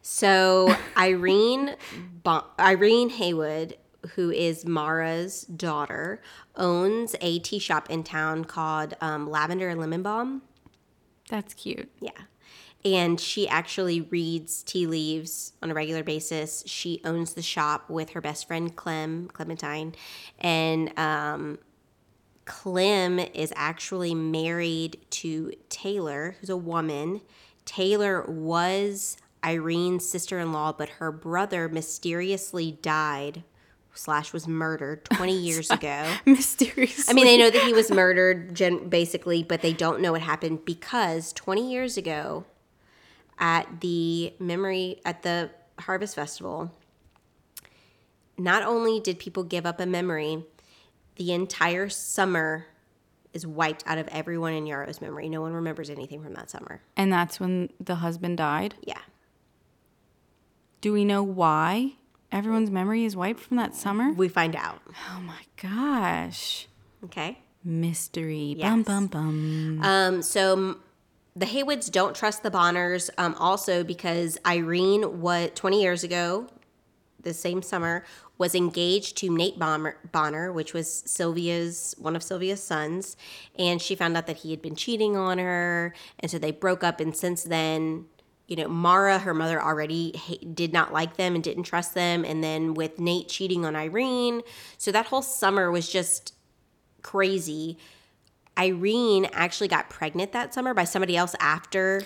So 0.00 0.74
Irene, 0.96 1.76
bon- 2.22 2.44
Irene 2.58 3.10
Haywood, 3.10 3.76
who 4.14 4.30
is 4.30 4.64
Mara's 4.64 5.42
daughter, 5.42 6.22
owns 6.56 7.16
a 7.20 7.38
tea 7.40 7.58
shop 7.58 7.90
in 7.90 8.02
town 8.02 8.46
called 8.46 8.94
um, 9.02 9.28
Lavender 9.28 9.68
and 9.68 9.78
Lemon 9.78 10.02
Balm. 10.02 10.40
That's 11.28 11.52
cute. 11.52 11.90
Yeah. 12.00 12.12
And 12.86 13.20
she 13.20 13.46
actually 13.46 14.00
reads 14.00 14.62
tea 14.62 14.86
leaves 14.86 15.52
on 15.62 15.70
a 15.70 15.74
regular 15.74 16.02
basis. 16.02 16.62
She 16.66 17.02
owns 17.04 17.34
the 17.34 17.42
shop 17.42 17.90
with 17.90 18.10
her 18.10 18.22
best 18.22 18.46
friend 18.46 18.74
Clem, 18.74 19.28
Clementine. 19.28 19.94
And 20.38 20.98
um, 20.98 21.58
Clem 22.48 23.18
is 23.18 23.52
actually 23.54 24.14
married 24.14 24.98
to 25.10 25.52
Taylor, 25.68 26.34
who's 26.40 26.50
a 26.50 26.56
woman. 26.56 27.20
Taylor 27.66 28.22
was 28.22 29.18
Irene's 29.42 30.08
sister 30.08 30.38
in 30.38 30.50
law, 30.50 30.72
but 30.72 30.88
her 30.88 31.12
brother 31.12 31.68
mysteriously 31.68 32.72
died 32.72 33.44
slash 33.92 34.32
was 34.32 34.48
murdered 34.48 35.04
20 35.04 35.32
years 35.38 35.70
ago. 35.70 36.10
Mysteriously. 36.24 37.04
I 37.08 37.12
mean, 37.12 37.26
they 37.26 37.36
know 37.36 37.50
that 37.50 37.62
he 37.62 37.74
was 37.74 37.90
murdered, 37.90 38.54
gen- 38.54 38.88
basically, 38.88 39.42
but 39.42 39.60
they 39.60 39.74
don't 39.74 40.00
know 40.00 40.12
what 40.12 40.22
happened 40.22 40.64
because 40.64 41.32
20 41.34 41.70
years 41.70 41.96
ago, 41.98 42.46
at 43.38 43.82
the 43.82 44.32
memory 44.40 45.00
at 45.04 45.22
the 45.22 45.50
Harvest 45.80 46.14
Festival, 46.14 46.72
not 48.38 48.62
only 48.62 49.00
did 49.00 49.18
people 49.18 49.44
give 49.44 49.66
up 49.66 49.80
a 49.80 49.86
memory, 49.86 50.44
the 51.18 51.32
entire 51.32 51.88
summer 51.88 52.66
is 53.34 53.46
wiped 53.46 53.84
out 53.86 53.98
of 53.98 54.08
everyone 54.08 54.54
in 54.54 54.64
Yarrow's 54.66 55.00
memory. 55.02 55.28
No 55.28 55.42
one 55.42 55.52
remembers 55.52 55.90
anything 55.90 56.22
from 56.22 56.32
that 56.34 56.48
summer. 56.50 56.80
and 56.96 57.12
that's 57.12 57.38
when 57.38 57.68
the 57.78 57.96
husband 57.96 58.38
died. 58.38 58.74
Yeah. 58.82 58.98
Do 60.80 60.92
we 60.92 61.04
know 61.04 61.22
why 61.22 61.92
everyone's 62.30 62.70
memory 62.70 63.04
is 63.04 63.16
wiped 63.16 63.40
from 63.40 63.56
that 63.56 63.74
summer? 63.74 64.12
We 64.12 64.28
find 64.28 64.54
out. 64.56 64.80
Oh 65.14 65.20
my 65.20 65.42
gosh. 65.60 66.68
Okay. 67.04 67.38
Mystery. 67.64 68.56
Bum 68.58 68.78
Yes. 68.78 68.86
bum 68.86 69.06
bum. 69.08 69.80
Um, 69.82 70.22
so 70.22 70.76
the 71.34 71.46
Haywoods 71.46 71.90
don't 71.90 72.14
trust 72.14 72.42
the 72.42 72.50
Bonners, 72.50 73.10
um, 73.18 73.34
also 73.38 73.82
because 73.84 74.38
Irene, 74.46 75.20
what 75.20 75.54
20 75.56 75.82
years 75.82 76.04
ago, 76.04 76.46
the 77.20 77.34
same 77.34 77.60
summer, 77.62 78.04
was 78.38 78.54
engaged 78.54 79.16
to 79.18 79.28
Nate 79.28 79.58
Bonner, 79.58 80.52
which 80.52 80.72
was 80.72 81.02
Sylvia's 81.04 81.94
one 81.98 82.14
of 82.14 82.22
Sylvia's 82.22 82.62
sons, 82.62 83.16
and 83.58 83.82
she 83.82 83.96
found 83.96 84.16
out 84.16 84.28
that 84.28 84.38
he 84.38 84.52
had 84.52 84.62
been 84.62 84.76
cheating 84.76 85.16
on 85.16 85.38
her, 85.38 85.92
and 86.20 86.30
so 86.30 86.38
they 86.38 86.52
broke 86.52 86.84
up. 86.84 87.00
And 87.00 87.16
since 87.16 87.42
then, 87.42 88.06
you 88.46 88.56
know, 88.56 88.68
Mara, 88.68 89.18
her 89.18 89.34
mother, 89.34 89.60
already 89.60 90.18
did 90.54 90.72
not 90.72 90.92
like 90.92 91.16
them 91.16 91.34
and 91.34 91.42
didn't 91.42 91.64
trust 91.64 91.94
them, 91.94 92.24
and 92.24 92.42
then 92.42 92.74
with 92.74 93.00
Nate 93.00 93.28
cheating 93.28 93.64
on 93.64 93.74
Irene, 93.74 94.42
so 94.78 94.92
that 94.92 95.06
whole 95.06 95.22
summer 95.22 95.70
was 95.70 95.90
just 95.90 96.32
crazy. 97.02 97.76
Irene 98.56 99.26
actually 99.32 99.68
got 99.68 99.90
pregnant 99.90 100.32
that 100.32 100.54
summer 100.54 100.74
by 100.74 100.84
somebody 100.84 101.16
else 101.16 101.34
after 101.40 102.02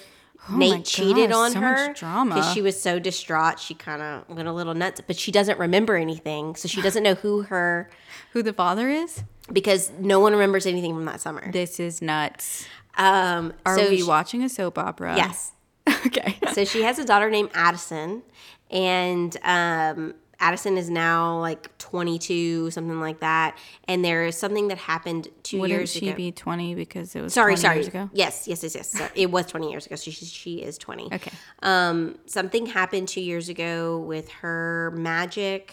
Oh 0.51 0.57
Nate 0.57 0.85
cheated 0.85 1.31
gosh, 1.31 1.37
on 1.39 1.53
so 1.53 1.61
her 1.61 1.89
because 1.93 2.53
she 2.53 2.61
was 2.63 2.81
so 2.81 2.99
distraught. 2.99 3.61
She 3.61 3.75
kind 3.75 4.03
of 4.03 4.29
went 4.29 4.49
a 4.49 4.53
little 4.53 4.75
nuts, 4.75 5.01
but 5.07 5.17
she 5.17 5.31
doesn't 5.31 5.59
remember 5.59 5.95
anything, 5.97 6.57
so 6.57 6.67
she 6.67 6.83
doesn't 6.83 7.03
know 7.05 7.15
who 7.15 7.43
her 7.43 7.89
Who 8.33 8.43
the 8.43 8.53
father 8.53 8.89
is? 8.89 9.23
because 9.53 9.91
no 9.99 10.19
one 10.21 10.33
remembers 10.33 10.67
anything 10.67 10.95
from 10.95 11.05
that 11.05 11.21
summer. 11.21 11.51
This 11.53 11.79
is 11.79 12.03
nuts. 12.03 12.67
Um, 12.97 13.53
Are 13.67 13.77
so 13.79 13.89
we 13.89 13.99
she- 13.99 14.03
watching 14.03 14.43
a 14.43 14.49
soap 14.49 14.79
opera? 14.79 15.15
yes. 15.17 15.53
okay. 16.07 16.39
so 16.53 16.65
she 16.65 16.83
has 16.83 16.99
a 16.99 17.05
daughter 17.05 17.31
named 17.31 17.51
Addison, 17.55 18.23
and 18.71 19.37
um, 19.45 20.15
Addison 20.43 20.77
is 20.77 20.91
now 20.91 21.39
like 21.39 21.77
22, 21.79 22.73
something 22.73 23.01
like 23.01 23.21
that. 23.21 23.57
And 23.87 24.05
there 24.05 24.27
is 24.27 24.37
something 24.37 24.69
that 24.69 24.79
happened 24.79 25.29
2 25.45 25.61
Wouldn't 25.61 25.79
years 25.79 25.93
she 25.93 26.09
ago. 26.09 26.17
be 26.17 26.33
20 26.33 26.75
because 26.75 27.15
it 27.15 27.23
was 27.23 27.33
sorry, 27.33 27.53
20 27.53 27.61
sorry. 27.61 27.77
years 27.77 27.87
ago? 27.89 28.11
Yes, 28.13 28.49
yes, 28.49 28.65
yes, 28.65 28.75
yes. 28.75 28.91
So 28.91 29.09
it 29.15 29.31
was 29.31 29.47
20 29.47 29.71
years 29.71 29.87
ago. 29.87 29.95
So 29.95 30.11
she, 30.11 30.25
she 30.27 30.57
is 30.57 30.79
20. 30.79 31.13
Okay. 31.13 31.31
Um, 31.63 32.19
something 32.27 32.67
happened 32.67 33.07
two 33.07 33.21
years 33.21 33.49
ago 33.49 34.01
with 34.01 34.29
her 34.31 34.93
magic 34.97 35.73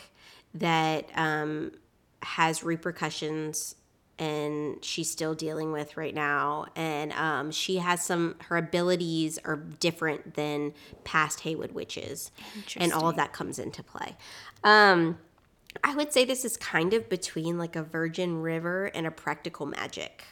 that 0.53 1.09
um, 1.15 1.71
has 2.21 2.63
repercussions 2.63 3.73
and 4.19 4.83
she's 4.85 5.09
still 5.09 5.33
dealing 5.33 5.71
with 5.71 5.97
right 5.97 6.13
now. 6.13 6.67
And 6.75 7.11
um, 7.13 7.49
she 7.51 7.77
has 7.77 8.03
some, 8.05 8.35
her 8.49 8.57
abilities 8.57 9.39
are 9.45 9.55
different 9.55 10.35
than 10.35 10.73
past 11.05 11.39
Haywood 11.41 11.71
witches. 11.71 12.31
And 12.77 12.93
all 12.93 13.09
of 13.09 13.15
that 13.15 13.33
comes 13.33 13.57
into 13.57 13.81
play. 13.81 14.17
Um, 14.63 15.17
I 15.83 15.95
would 15.95 16.11
say 16.13 16.25
this 16.25 16.43
is 16.45 16.57
kind 16.57 16.93
of 16.93 17.09
between 17.09 17.57
like 17.57 17.75
a 17.75 17.83
virgin 17.83 18.41
river 18.41 18.85
and 18.87 19.07
a 19.07 19.11
practical 19.11 19.65
magic. 19.65 20.23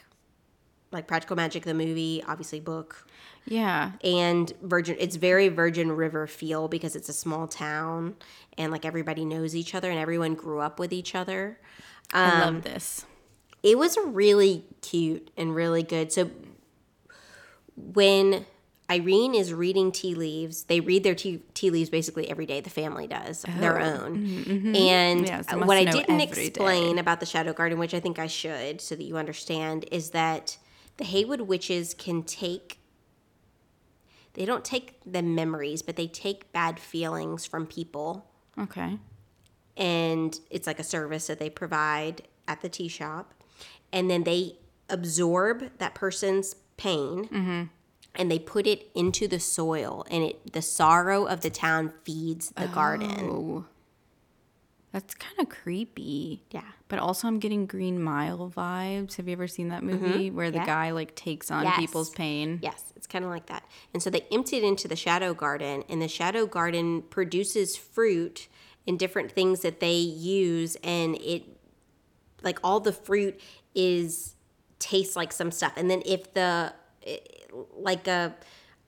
like 0.90 1.06
Practical 1.06 1.36
Magic 1.36 1.64
the 1.64 1.74
movie, 1.74 2.24
obviously 2.26 2.60
book, 2.60 3.06
Yeah. 3.46 3.92
and 4.02 4.50
Virgin. 4.62 4.96
It's 4.98 5.16
very 5.16 5.48
Virgin 5.48 5.92
River 5.92 6.26
feel 6.26 6.66
because 6.66 6.96
it's 6.96 7.10
a 7.10 7.12
small 7.12 7.46
town 7.46 8.16
and 8.56 8.72
like 8.72 8.86
everybody 8.86 9.24
knows 9.26 9.54
each 9.54 9.74
other 9.74 9.90
and 9.90 9.98
everyone 9.98 10.34
grew 10.34 10.60
up 10.60 10.78
with 10.80 10.92
each 10.92 11.14
other. 11.14 11.58
I 12.12 12.30
Um, 12.30 12.40
love 12.54 12.62
this. 12.64 13.04
It 13.62 13.78
was 13.78 13.96
really 14.04 14.64
cute 14.82 15.30
and 15.36 15.54
really 15.54 15.82
good. 15.82 16.12
So 16.12 16.30
when 17.76 18.46
Irene 18.90 19.34
is 19.34 19.52
reading 19.52 19.92
tea 19.92 20.14
leaves, 20.14 20.64
they 20.64 20.80
read 20.80 21.02
their 21.02 21.14
tea, 21.14 21.42
tea 21.54 21.70
leaves 21.70 21.90
basically 21.90 22.30
every 22.30 22.46
day. 22.46 22.60
The 22.60 22.70
family 22.70 23.06
does 23.06 23.44
their 23.58 23.78
own. 23.80 24.16
And 24.74 25.26
Yes, 25.26 25.46
they 25.46 25.56
must 25.56 25.68
what 25.68 25.76
I 25.76 25.84
didn't 25.84 26.20
explain 26.20 26.98
about 26.98 27.20
the 27.20 27.26
Shadow 27.26 27.52
Garden, 27.52 27.78
which 27.78 27.94
I 27.94 28.00
think 28.00 28.18
I 28.18 28.26
should 28.26 28.80
so 28.80 28.94
that 28.94 29.02
you 29.02 29.16
understand, 29.18 29.84
is 29.92 30.10
that 30.10 30.56
the 30.96 31.04
Haywood 31.04 31.42
witches 31.42 31.94
can 31.94 32.22
take 32.22 32.78
they 34.34 34.44
don't 34.44 34.64
take 34.64 35.00
the 35.04 35.22
memories, 35.22 35.82
but 35.82 35.96
they 35.96 36.06
take 36.06 36.52
bad 36.52 36.78
feelings 36.78 37.44
from 37.44 37.66
people 37.66 38.30
Okay. 38.56 38.98
and 39.76 40.38
it's 40.50 40.66
like 40.66 40.78
a 40.78 40.84
service 40.84 41.26
that 41.26 41.38
they 41.40 41.50
provide 41.50 42.22
at 42.46 42.60
the 42.60 42.68
tea 42.68 42.88
shop 42.88 43.34
and 43.92 44.10
then 44.10 44.24
they 44.24 44.56
absorb 44.88 45.70
that 45.78 45.94
person's 45.94 46.54
pain 46.76 47.68
and 48.14 48.30
they 48.30 48.38
put 48.38 48.66
it 48.66 48.90
into 48.94 49.28
the 49.28 49.38
soil 49.40 50.04
and 50.10 50.24
it 50.24 50.52
the 50.52 50.62
sorrow 50.62 51.24
of 51.26 51.40
the 51.42 51.50
town 51.50 51.92
feeds 52.04 52.50
the 52.56 52.66
garden 52.68 53.28
Oh. 53.30 53.64
That's 54.90 55.14
kind 55.14 55.38
of 55.38 55.50
creepy. 55.50 56.44
yeah 56.50 56.62
But 56.88 56.98
also, 56.98 57.28
I'm 57.28 57.38
getting 57.38 57.66
Green 57.66 58.02
Mile 58.02 58.50
vibes. 58.56 59.16
Have 59.16 59.26
you 59.28 59.32
ever 59.34 59.46
seen 59.46 59.68
that 59.68 59.82
movie 59.82 60.30
where 60.30 60.50
the 60.50 60.58
Mm-hmm. 60.60 60.66
Yeah. 60.68 60.74
guy 60.74 60.90
like 60.92 61.14
takes 61.14 61.50
on 61.50 61.64
Yes. 61.64 61.78
people's 61.78 62.10
pain? 62.10 62.58
yes 62.62 62.84
it's 62.96 63.06
kind 63.06 63.22
of 63.24 63.30
like 63.30 63.46
that 63.46 63.64
and 63.92 64.02
so 64.02 64.08
they 64.10 64.22
empty 64.32 64.56
it 64.56 64.64
into 64.64 64.88
the 64.88 64.96
shadow 64.96 65.34
garden 65.34 65.84
and 65.90 66.00
the 66.00 66.08
shadow 66.08 66.46
garden 66.46 67.02
produces 67.02 67.76
fruit 67.76 68.48
and 68.86 68.98
different 68.98 69.30
things 69.30 69.60
that 69.60 69.80
they 69.80 69.98
use 69.98 70.76
and 70.82 71.16
it 71.16 71.42
like 72.42 72.58
all 72.62 72.80
the 72.80 72.92
fruit 72.92 73.40
is 73.74 74.34
tastes 74.78 75.16
like 75.16 75.32
some 75.32 75.50
stuff. 75.50 75.72
And 75.76 75.90
then 75.90 76.02
if 76.06 76.32
the 76.34 76.72
eh, 77.06 77.18
like 77.74 78.06
a 78.06 78.34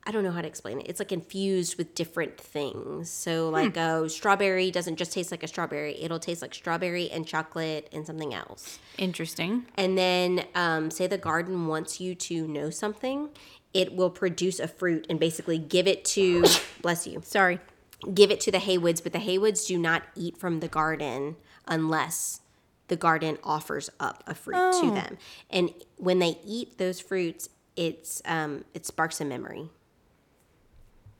i 0.06 0.12
don't 0.12 0.24
know 0.24 0.30
how 0.30 0.40
to 0.40 0.48
explain 0.48 0.80
it. 0.80 0.86
It's 0.88 0.98
like 0.98 1.12
infused 1.12 1.76
with 1.76 1.94
different 1.94 2.38
things. 2.38 3.10
So 3.10 3.50
like 3.50 3.76
a 3.76 4.08
strawberry 4.08 4.70
doesn't 4.70 4.96
just 4.96 5.12
taste 5.12 5.30
like 5.30 5.42
a 5.42 5.48
strawberry. 5.48 6.00
It'll 6.02 6.18
taste 6.18 6.42
like 6.42 6.54
strawberry 6.54 7.10
and 7.10 7.26
chocolate 7.26 7.88
and 7.92 8.06
something 8.06 8.32
else. 8.32 8.78
Interesting. 8.98 9.66
and 9.76 9.98
then 9.98 10.46
um, 10.54 10.90
say 10.90 11.06
the 11.06 11.18
garden 11.18 11.66
wants 11.66 12.00
you 12.00 12.14
to 12.14 12.46
know 12.48 12.70
something 12.70 13.28
it 13.72 13.94
will 13.94 14.10
produce 14.10 14.58
a 14.58 14.66
fruit 14.68 15.06
and 15.08 15.20
basically 15.20 15.58
give 15.58 15.86
it 15.86 16.04
to 16.04 16.44
bless 16.82 17.06
you. 17.06 17.20
Sorry. 17.24 17.60
give 18.14 18.30
it 18.30 18.40
to 18.40 18.50
the 18.50 18.58
Haywoods, 18.58 19.02
but 19.02 19.12
the 19.12 19.18
Haywoods 19.20 19.66
do 19.66 19.78
not 19.78 20.02
eat 20.16 20.36
from 20.36 20.60
the 20.60 20.68
garden 20.68 21.36
unless 21.68 22.40
the 22.90 22.96
garden 22.96 23.38
offers 23.42 23.88
up 23.98 24.22
a 24.26 24.34
fruit 24.34 24.56
to 24.56 24.86
Oh. 24.88 24.94
them. 24.94 25.16
And 25.48 25.72
when 25.96 26.18
they 26.18 26.38
eat 26.44 26.76
those 26.76 27.00
fruits, 27.00 27.48
it's 27.76 28.20
um, 28.26 28.64
it 28.74 28.84
sparks 28.84 29.20
a 29.20 29.24
memory. 29.24 29.70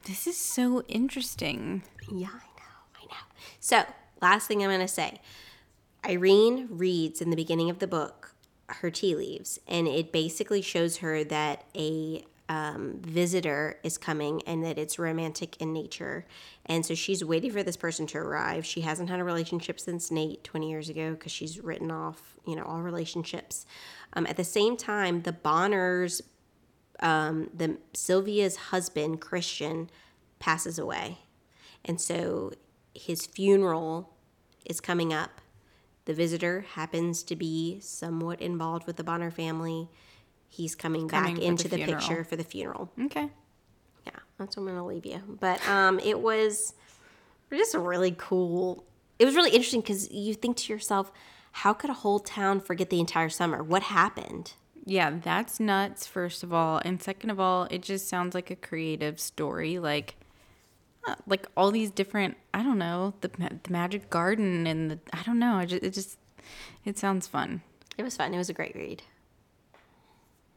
This 0.04 0.26
is 0.26 0.36
so 0.36 0.82
interesting. 0.88 1.82
Yeah, 2.10 2.28
I 2.28 2.32
know, 2.32 3.00
I 3.00 3.04
know. 3.06 3.22
So 3.60 3.82
last 4.20 4.46
thing 4.46 4.62
I'm 4.62 4.70
gonna 4.70 4.88
say, 4.88 5.20
Irene 6.04 6.68
reads 6.70 7.20
in 7.22 7.30
the 7.30 7.36
beginning 7.36 7.70
of 7.70 7.78
the 7.78 7.86
book 7.86 8.34
her 8.68 8.90
tea 8.90 9.14
leaves, 9.16 9.58
and 9.66 9.88
it 9.88 10.12
basically 10.12 10.62
shows 10.62 10.98
her 10.98 11.24
that 11.24 11.64
a 11.74 12.24
um, 12.50 12.98
visitor 13.02 13.78
is 13.84 13.96
coming 13.96 14.42
and 14.44 14.64
that 14.64 14.76
it's 14.76 14.98
romantic 14.98 15.56
in 15.62 15.72
nature. 15.72 16.26
And 16.66 16.84
so 16.84 16.96
she's 16.96 17.24
waiting 17.24 17.52
for 17.52 17.62
this 17.62 17.76
person 17.76 18.08
to 18.08 18.18
arrive. 18.18 18.66
She 18.66 18.80
hasn't 18.80 19.08
had 19.08 19.20
a 19.20 19.24
relationship 19.24 19.78
since 19.78 20.10
Nate 20.10 20.42
20 20.42 20.68
years 20.68 20.88
ago 20.88 21.12
because 21.12 21.30
she's 21.30 21.60
written 21.60 21.92
off, 21.92 22.34
you 22.44 22.56
know, 22.56 22.64
all 22.64 22.82
relationships. 22.82 23.66
Um, 24.14 24.26
at 24.26 24.36
the 24.36 24.42
same 24.42 24.76
time, 24.76 25.22
the 25.22 25.32
Bonners, 25.32 26.22
um, 26.98 27.50
the 27.54 27.78
Sylvia's 27.94 28.56
husband, 28.56 29.20
Christian, 29.20 29.88
passes 30.40 30.76
away. 30.76 31.18
And 31.84 32.00
so 32.00 32.50
his 32.96 33.26
funeral 33.26 34.12
is 34.64 34.80
coming 34.80 35.12
up. 35.12 35.40
The 36.06 36.14
visitor 36.14 36.64
happens 36.72 37.22
to 37.22 37.36
be 37.36 37.78
somewhat 37.78 38.40
involved 38.40 38.88
with 38.88 38.96
the 38.96 39.04
Bonner 39.04 39.30
family. 39.30 39.88
He's 40.52 40.74
coming, 40.74 41.08
Coming 41.08 41.36
back 41.36 41.42
into 41.42 41.68
the 41.68 41.76
the, 41.76 41.86
picture 41.86 42.24
for 42.24 42.36
the 42.36 42.44
funeral. 42.44 42.90
Okay. 43.04 43.30
Yeah, 44.04 44.12
that's 44.36 44.56
where 44.56 44.66
I'm 44.66 44.74
gonna 44.74 44.86
leave 44.86 45.06
you. 45.06 45.22
But 45.40 45.66
um, 45.68 46.00
it 46.00 46.20
was 46.20 46.74
just 47.50 47.74
a 47.74 47.78
really 47.78 48.14
cool. 48.18 48.84
It 49.18 49.24
was 49.24 49.36
really 49.36 49.50
interesting 49.50 49.80
because 49.80 50.10
you 50.10 50.34
think 50.34 50.56
to 50.58 50.72
yourself, 50.72 51.12
how 51.52 51.72
could 51.72 51.88
a 51.88 51.94
whole 51.94 52.18
town 52.18 52.60
forget 52.60 52.90
the 52.90 53.00
entire 53.00 53.28
summer? 53.28 53.62
What 53.62 53.84
happened? 53.84 54.54
Yeah, 54.84 55.18
that's 55.22 55.60
nuts, 55.60 56.06
first 56.06 56.42
of 56.42 56.52
all. 56.52 56.80
And 56.84 57.00
second 57.00 57.30
of 57.30 57.38
all, 57.38 57.68
it 57.70 57.82
just 57.82 58.08
sounds 58.08 58.34
like 58.34 58.50
a 58.50 58.56
creative 58.56 59.20
story. 59.20 59.78
Like, 59.78 60.16
uh, 61.06 61.16
like 61.26 61.46
all 61.56 61.70
these 61.70 61.90
different, 61.90 62.36
I 62.54 62.62
don't 62.62 62.78
know, 62.78 63.14
the, 63.20 63.28
the 63.28 63.70
magic 63.70 64.10
garden 64.10 64.66
and 64.66 64.90
the, 64.90 64.98
I 65.12 65.22
don't 65.22 65.38
know. 65.38 65.54
I 65.54 65.66
just, 65.66 65.82
it 65.82 65.92
just, 65.92 66.18
it 66.84 66.98
sounds 66.98 67.26
fun. 67.26 67.62
It 67.98 68.02
was 68.02 68.16
fun. 68.16 68.32
It 68.32 68.38
was 68.38 68.48
a 68.48 68.54
great 68.54 68.74
read. 68.74 69.02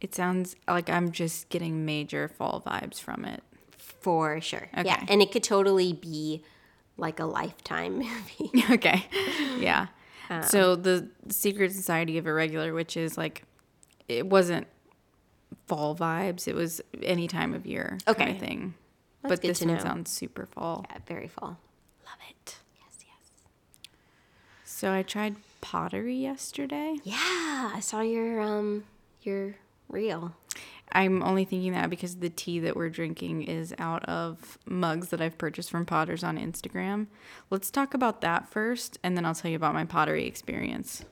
It 0.03 0.13
sounds 0.13 0.55
like 0.67 0.89
I'm 0.89 1.11
just 1.11 1.47
getting 1.49 1.85
major 1.85 2.27
fall 2.27 2.61
vibes 2.65 2.99
from 2.99 3.23
it. 3.25 3.41
For 3.77 4.41
sure. 4.41 4.67
Yeah. 4.83 5.03
And 5.07 5.21
it 5.21 5.31
could 5.31 5.43
totally 5.43 5.93
be 5.93 6.43
like 6.97 7.19
a 7.19 7.25
lifetime 7.25 7.97
movie. 7.99 8.51
okay. 8.73 9.05
Yeah. 9.59 9.87
so 10.47 10.75
the 10.75 11.07
Secret 11.29 11.71
Society 11.71 12.17
of 12.17 12.27
Irregular 12.27 12.73
Witches, 12.73 13.17
like, 13.17 13.43
it 14.09 14.27
wasn't 14.27 14.67
fall 15.67 15.95
vibes. 15.95 16.47
It 16.49 16.53
was 16.55 16.81
any 17.01 17.27
time 17.29 17.53
of 17.53 17.65
year 17.65 17.97
kind 18.05 18.19
Okay. 18.21 18.31
of 18.31 18.39
thing. 18.39 18.73
That's 19.21 19.31
but 19.31 19.41
this 19.41 19.61
one 19.61 19.75
know. 19.75 19.79
sounds 19.81 20.11
super 20.11 20.45
fall. 20.47 20.85
yeah, 20.91 20.97
very 21.07 21.29
fall. 21.29 21.57
Love 22.05 22.19
it. 22.29 22.57
Yes, 22.75 23.05
yes. 23.07 23.89
So 24.65 24.91
I 24.91 25.01
tried 25.01 25.37
pottery 25.61 26.15
yesterday. 26.17 26.97
Yeah, 27.05 27.71
I 27.73 27.79
saw 27.79 28.01
your 28.01 28.41
um 28.41 28.83
your 29.21 29.55
reel. 29.93 30.35
I'm 30.91 31.23
only 31.23 31.45
thinking 31.45 31.71
that 31.73 31.89
because 31.89 32.17
the 32.17 32.29
tea 32.29 32.59
that 32.59 32.75
we're 32.75 32.89
drinking 32.89 33.43
is 33.43 33.73
out 33.79 34.03
of 34.05 34.57
mugs 34.65 35.09
that 35.09 35.21
I've 35.21 35.37
purchased 35.37 35.71
from 35.71 35.85
Potters 35.85 36.23
on 36.23 36.37
Instagram. 36.37 37.07
Let's 37.49 37.71
talk 37.71 37.93
about 37.93 38.21
that 38.21 38.47
first, 38.47 38.99
and 39.03 39.17
then 39.17 39.25
I'll 39.25 39.33
tell 39.33 39.49
you 39.49 39.57
about 39.57 39.73
my 39.73 39.85
pottery 39.85 40.27
experience. 40.27 41.03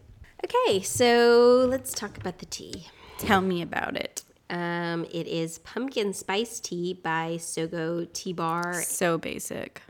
Okay, 0.43 0.81
so 0.81 1.65
let's 1.69 1.93
talk 1.93 2.17
about 2.17 2.39
the 2.39 2.45
tea. 2.45 2.87
Tell 3.17 3.41
me 3.41 3.61
about 3.61 3.95
it. 3.95 4.23
Um, 4.49 5.05
it 5.11 5.27
is 5.27 5.59
pumpkin 5.59 6.13
spice 6.13 6.59
tea 6.59 6.93
by 6.93 7.35
Sogo 7.39 8.11
Tea 8.11 8.33
Bar 8.33 8.81
So 8.83 9.17
basic. 9.17 9.81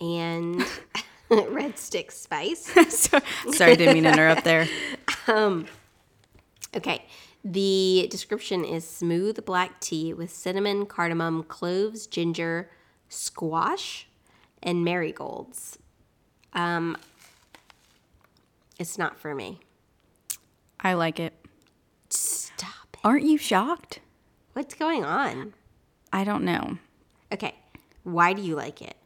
and 0.00 0.62
Red 1.30 1.78
Stick 1.78 2.10
Spice. 2.10 2.72
so, 2.88 3.20
sorry, 3.52 3.76
didn't 3.76 3.94
mean 3.94 4.02
to 4.04 4.12
interrupt 4.12 4.44
there. 4.44 4.66
Um, 5.28 5.66
okay, 6.76 7.04
the 7.44 8.06
description 8.10 8.64
is 8.64 8.86
smooth 8.86 9.44
black 9.44 9.80
tea 9.80 10.12
with 10.12 10.30
cinnamon, 10.30 10.86
cardamom, 10.86 11.42
cloves, 11.44 12.06
ginger, 12.06 12.70
squash, 13.08 14.08
and 14.62 14.84
marigolds. 14.84 15.78
Um, 16.52 16.96
it's 18.78 18.98
not 18.98 19.18
for 19.18 19.34
me. 19.34 19.60
I 20.80 20.94
like 20.94 21.20
it. 21.20 21.34
Stop 22.10 22.88
it. 22.94 23.00
Aren't 23.04 23.24
you 23.24 23.38
shocked? 23.38 24.00
What's 24.52 24.74
going 24.74 25.04
on? 25.04 25.54
I 26.12 26.24
don't 26.24 26.44
know. 26.44 26.78
Okay, 27.32 27.54
why 28.02 28.32
do 28.32 28.42
you 28.42 28.56
like 28.56 28.82
it? 28.82 28.96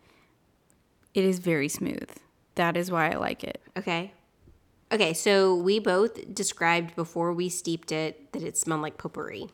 It 1.12 1.24
is 1.24 1.38
very 1.38 1.68
smooth. 1.68 2.08
That 2.56 2.76
is 2.76 2.90
why 2.90 3.10
I 3.10 3.16
like 3.16 3.44
it. 3.44 3.60
Okay. 3.76 4.12
Okay, 4.94 5.12
so 5.12 5.56
we 5.56 5.80
both 5.80 6.32
described 6.32 6.94
before 6.94 7.32
we 7.32 7.48
steeped 7.48 7.90
it 7.90 8.30
that 8.30 8.44
it 8.44 8.56
smelled 8.56 8.82
like 8.82 8.96
potpourri 8.96 9.48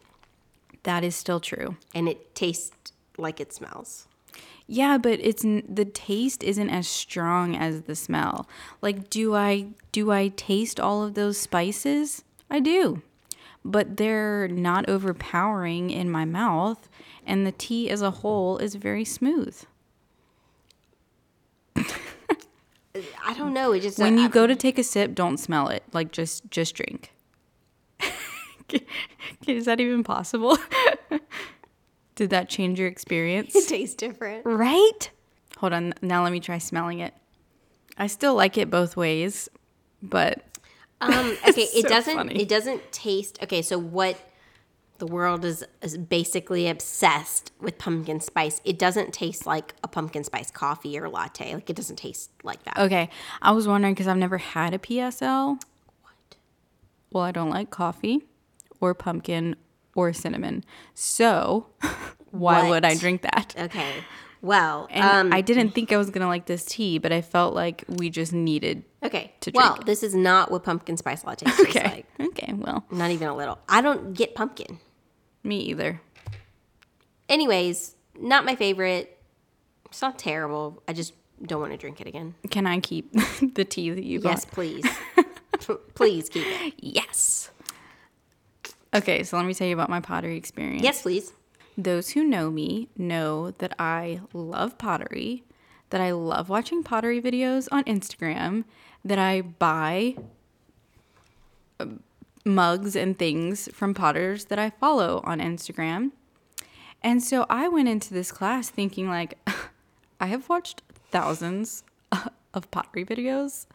That 0.82 1.02
is 1.02 1.16
still 1.16 1.40
true. 1.40 1.76
and 1.94 2.06
it 2.10 2.34
tastes 2.34 2.92
like 3.16 3.40
it 3.40 3.50
smells. 3.50 4.06
Yeah, 4.66 4.98
but 4.98 5.18
it's 5.20 5.42
the 5.42 5.86
taste 5.86 6.44
isn't 6.44 6.68
as 6.68 6.86
strong 6.86 7.56
as 7.56 7.82
the 7.82 7.96
smell. 7.96 8.46
Like 8.82 9.08
do 9.08 9.34
I 9.34 9.68
do 9.92 10.12
I 10.12 10.28
taste 10.28 10.78
all 10.78 11.02
of 11.02 11.14
those 11.14 11.38
spices? 11.38 12.22
I 12.50 12.60
do. 12.60 13.00
But 13.64 13.96
they're 13.96 14.46
not 14.46 14.90
overpowering 14.90 15.88
in 15.88 16.10
my 16.10 16.26
mouth 16.26 16.86
and 17.26 17.46
the 17.46 17.52
tea 17.52 17.88
as 17.88 18.02
a 18.02 18.10
whole 18.10 18.58
is 18.58 18.74
very 18.74 19.06
smooth. 19.06 19.56
I 23.24 23.34
don't 23.34 23.52
know. 23.54 23.72
It 23.72 23.80
just 23.80 23.98
When 23.98 24.18
I- 24.18 24.22
you 24.22 24.28
go 24.28 24.46
to 24.46 24.56
take 24.56 24.78
a 24.78 24.82
sip, 24.84 25.14
don't 25.14 25.36
smell 25.38 25.68
it. 25.68 25.82
Like 25.92 26.10
just 26.12 26.50
just 26.50 26.74
drink. 26.74 27.12
Is 29.46 29.64
that 29.64 29.80
even 29.80 30.04
possible? 30.04 30.58
Did 32.14 32.30
that 32.30 32.48
change 32.48 32.78
your 32.78 32.88
experience? 32.88 33.54
It 33.56 33.68
tastes 33.68 33.94
different. 33.94 34.44
Right? 34.44 35.10
Hold 35.58 35.72
on. 35.72 35.94
Now 36.02 36.22
let 36.22 36.32
me 36.32 36.40
try 36.40 36.58
smelling 36.58 37.00
it. 37.00 37.14
I 37.96 38.06
still 38.06 38.34
like 38.34 38.58
it 38.58 38.70
both 38.70 38.96
ways, 38.96 39.48
but 40.02 40.44
Um, 41.00 41.36
okay, 41.48 41.62
it 41.62 41.82
so 41.82 41.88
doesn't. 41.88 42.14
funny. 42.16 42.42
It 42.42 42.48
doesn't 42.48 42.92
taste. 42.92 43.38
Okay, 43.42 43.62
so 43.62 43.78
what 43.78 44.16
the 45.00 45.06
world 45.06 45.44
is, 45.44 45.64
is 45.82 45.98
basically 45.98 46.68
obsessed 46.68 47.50
with 47.60 47.76
pumpkin 47.78 48.20
spice. 48.20 48.60
It 48.64 48.78
doesn't 48.78 49.12
taste 49.12 49.44
like 49.46 49.74
a 49.82 49.88
pumpkin 49.88 50.22
spice 50.22 50.50
coffee 50.52 50.96
or 50.98 51.08
latte. 51.08 51.54
Like 51.54 51.68
it 51.68 51.74
doesn't 51.76 51.96
taste 51.96 52.30
like 52.44 52.62
that. 52.62 52.78
okay. 52.78 53.10
I 53.42 53.50
was 53.50 53.66
wondering 53.66 53.94
because 53.94 54.06
I've 54.06 54.16
never 54.16 54.38
had 54.38 54.72
a 54.74 54.78
PSL. 54.78 55.60
What? 56.02 56.36
Well, 57.10 57.24
I 57.24 57.32
don't 57.32 57.50
like 57.50 57.70
coffee 57.70 58.22
or 58.80 58.94
pumpkin 58.94 59.56
or 59.96 60.12
cinnamon. 60.12 60.64
So 60.94 61.66
why 62.30 62.68
would 62.68 62.84
I 62.84 62.94
drink 62.94 63.22
that? 63.22 63.54
Okay. 63.58 63.92
Well, 64.42 64.86
And 64.90 65.04
um, 65.04 65.32
I 65.34 65.42
didn't 65.42 65.72
think 65.72 65.92
I 65.92 65.98
was 65.98 66.08
going 66.08 66.22
to 66.22 66.26
like 66.26 66.46
this 66.46 66.64
tea, 66.64 66.96
but 66.96 67.12
I 67.12 67.20
felt 67.20 67.52
like 67.54 67.84
we 67.88 68.08
just 68.08 68.32
needed. 68.32 68.84
okay. 69.04 69.34
to 69.40 69.50
well, 69.54 69.78
this 69.84 70.02
is 70.02 70.14
not 70.14 70.50
what 70.50 70.64
pumpkin 70.64 70.96
spice 70.96 71.24
latte 71.24 71.44
tastes 71.50 71.60
Okay. 71.60 72.04
like. 72.18 72.28
Okay. 72.28 72.54
Well, 72.54 72.86
Not 72.90 73.10
even 73.10 73.28
a 73.28 73.36
little. 73.36 73.58
I 73.68 73.82
don't 73.82 74.14
get 74.14 74.34
pumpkin. 74.34 74.78
Me 75.42 75.58
either. 75.60 76.00
Anyways, 77.28 77.94
not 78.18 78.44
my 78.44 78.56
favorite. 78.56 79.18
It's 79.86 80.02
not 80.02 80.18
terrible. 80.18 80.82
I 80.86 80.92
just 80.92 81.14
don't 81.44 81.60
want 81.60 81.72
to 81.72 81.78
drink 81.78 82.00
it 82.00 82.06
again. 82.06 82.34
Can 82.50 82.66
I 82.66 82.80
keep 82.80 83.12
the 83.54 83.64
tea 83.64 83.90
that 83.90 84.04
you 84.04 84.20
got? 84.20 84.30
Yes, 84.30 84.44
please. 84.44 84.84
please 85.94 86.28
keep 86.28 86.46
it. 86.46 86.74
Yes. 86.78 87.50
Okay, 88.92 89.22
so 89.22 89.36
let 89.36 89.46
me 89.46 89.54
tell 89.54 89.66
you 89.66 89.74
about 89.74 89.88
my 89.88 90.00
pottery 90.00 90.36
experience. 90.36 90.82
Yes, 90.82 91.02
please. 91.02 91.32
Those 91.78 92.10
who 92.10 92.24
know 92.24 92.50
me 92.50 92.88
know 92.96 93.52
that 93.52 93.74
I 93.78 94.20
love 94.32 94.76
pottery, 94.78 95.44
that 95.90 96.00
I 96.00 96.10
love 96.10 96.48
watching 96.48 96.82
pottery 96.82 97.22
videos 97.22 97.68
on 97.70 97.84
Instagram, 97.84 98.64
that 99.04 99.18
I 99.18 99.42
buy 99.42 100.16
um, 101.78 102.02
mugs 102.44 102.96
and 102.96 103.18
things 103.18 103.68
from 103.72 103.94
potters 103.94 104.46
that 104.46 104.58
I 104.58 104.70
follow 104.70 105.20
on 105.24 105.40
Instagram. 105.40 106.12
And 107.02 107.22
so 107.22 107.46
I 107.48 107.68
went 107.68 107.88
into 107.88 108.12
this 108.14 108.30
class 108.32 108.68
thinking 108.70 109.08
like 109.08 109.38
I 110.20 110.26
have 110.26 110.48
watched 110.48 110.82
thousands 111.10 111.82
of 112.54 112.70
pottery 112.70 113.04
videos. 113.04 113.66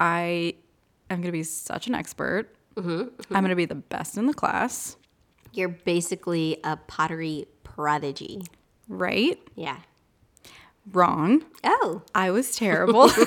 I 0.00 0.54
am 1.10 1.18
going 1.18 1.28
to 1.28 1.32
be 1.32 1.42
such 1.42 1.86
an 1.86 1.94
expert. 1.94 2.54
Mm-hmm, 2.76 2.90
mm-hmm. 2.90 3.36
I'm 3.36 3.42
going 3.42 3.50
to 3.50 3.56
be 3.56 3.66
the 3.66 3.74
best 3.76 4.16
in 4.18 4.26
the 4.26 4.34
class, 4.34 4.96
You're 5.52 5.68
basically 5.68 6.58
a 6.64 6.76
pottery 6.76 7.46
prodigy. 7.62 8.42
right? 8.88 9.38
Yeah. 9.54 9.78
Wrong. 10.92 11.44
Oh. 11.62 12.02
I 12.14 12.30
was 12.30 12.56
terrible. 12.56 13.08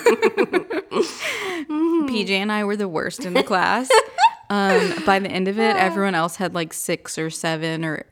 PJ 2.07 2.29
and 2.29 2.51
I 2.51 2.63
were 2.65 2.75
the 2.75 2.87
worst 2.87 3.25
in 3.25 3.33
the 3.33 3.41
class. 3.43 3.89
Um, 4.49 5.03
by 5.05 5.19
the 5.19 5.29
end 5.29 5.47
of 5.47 5.59
it, 5.59 5.75
everyone 5.77 6.15
else 6.15 6.37
had 6.37 6.53
like 6.55 6.73
six 6.73 7.17
or 7.17 7.29
seven 7.29 7.83
or 7.83 8.05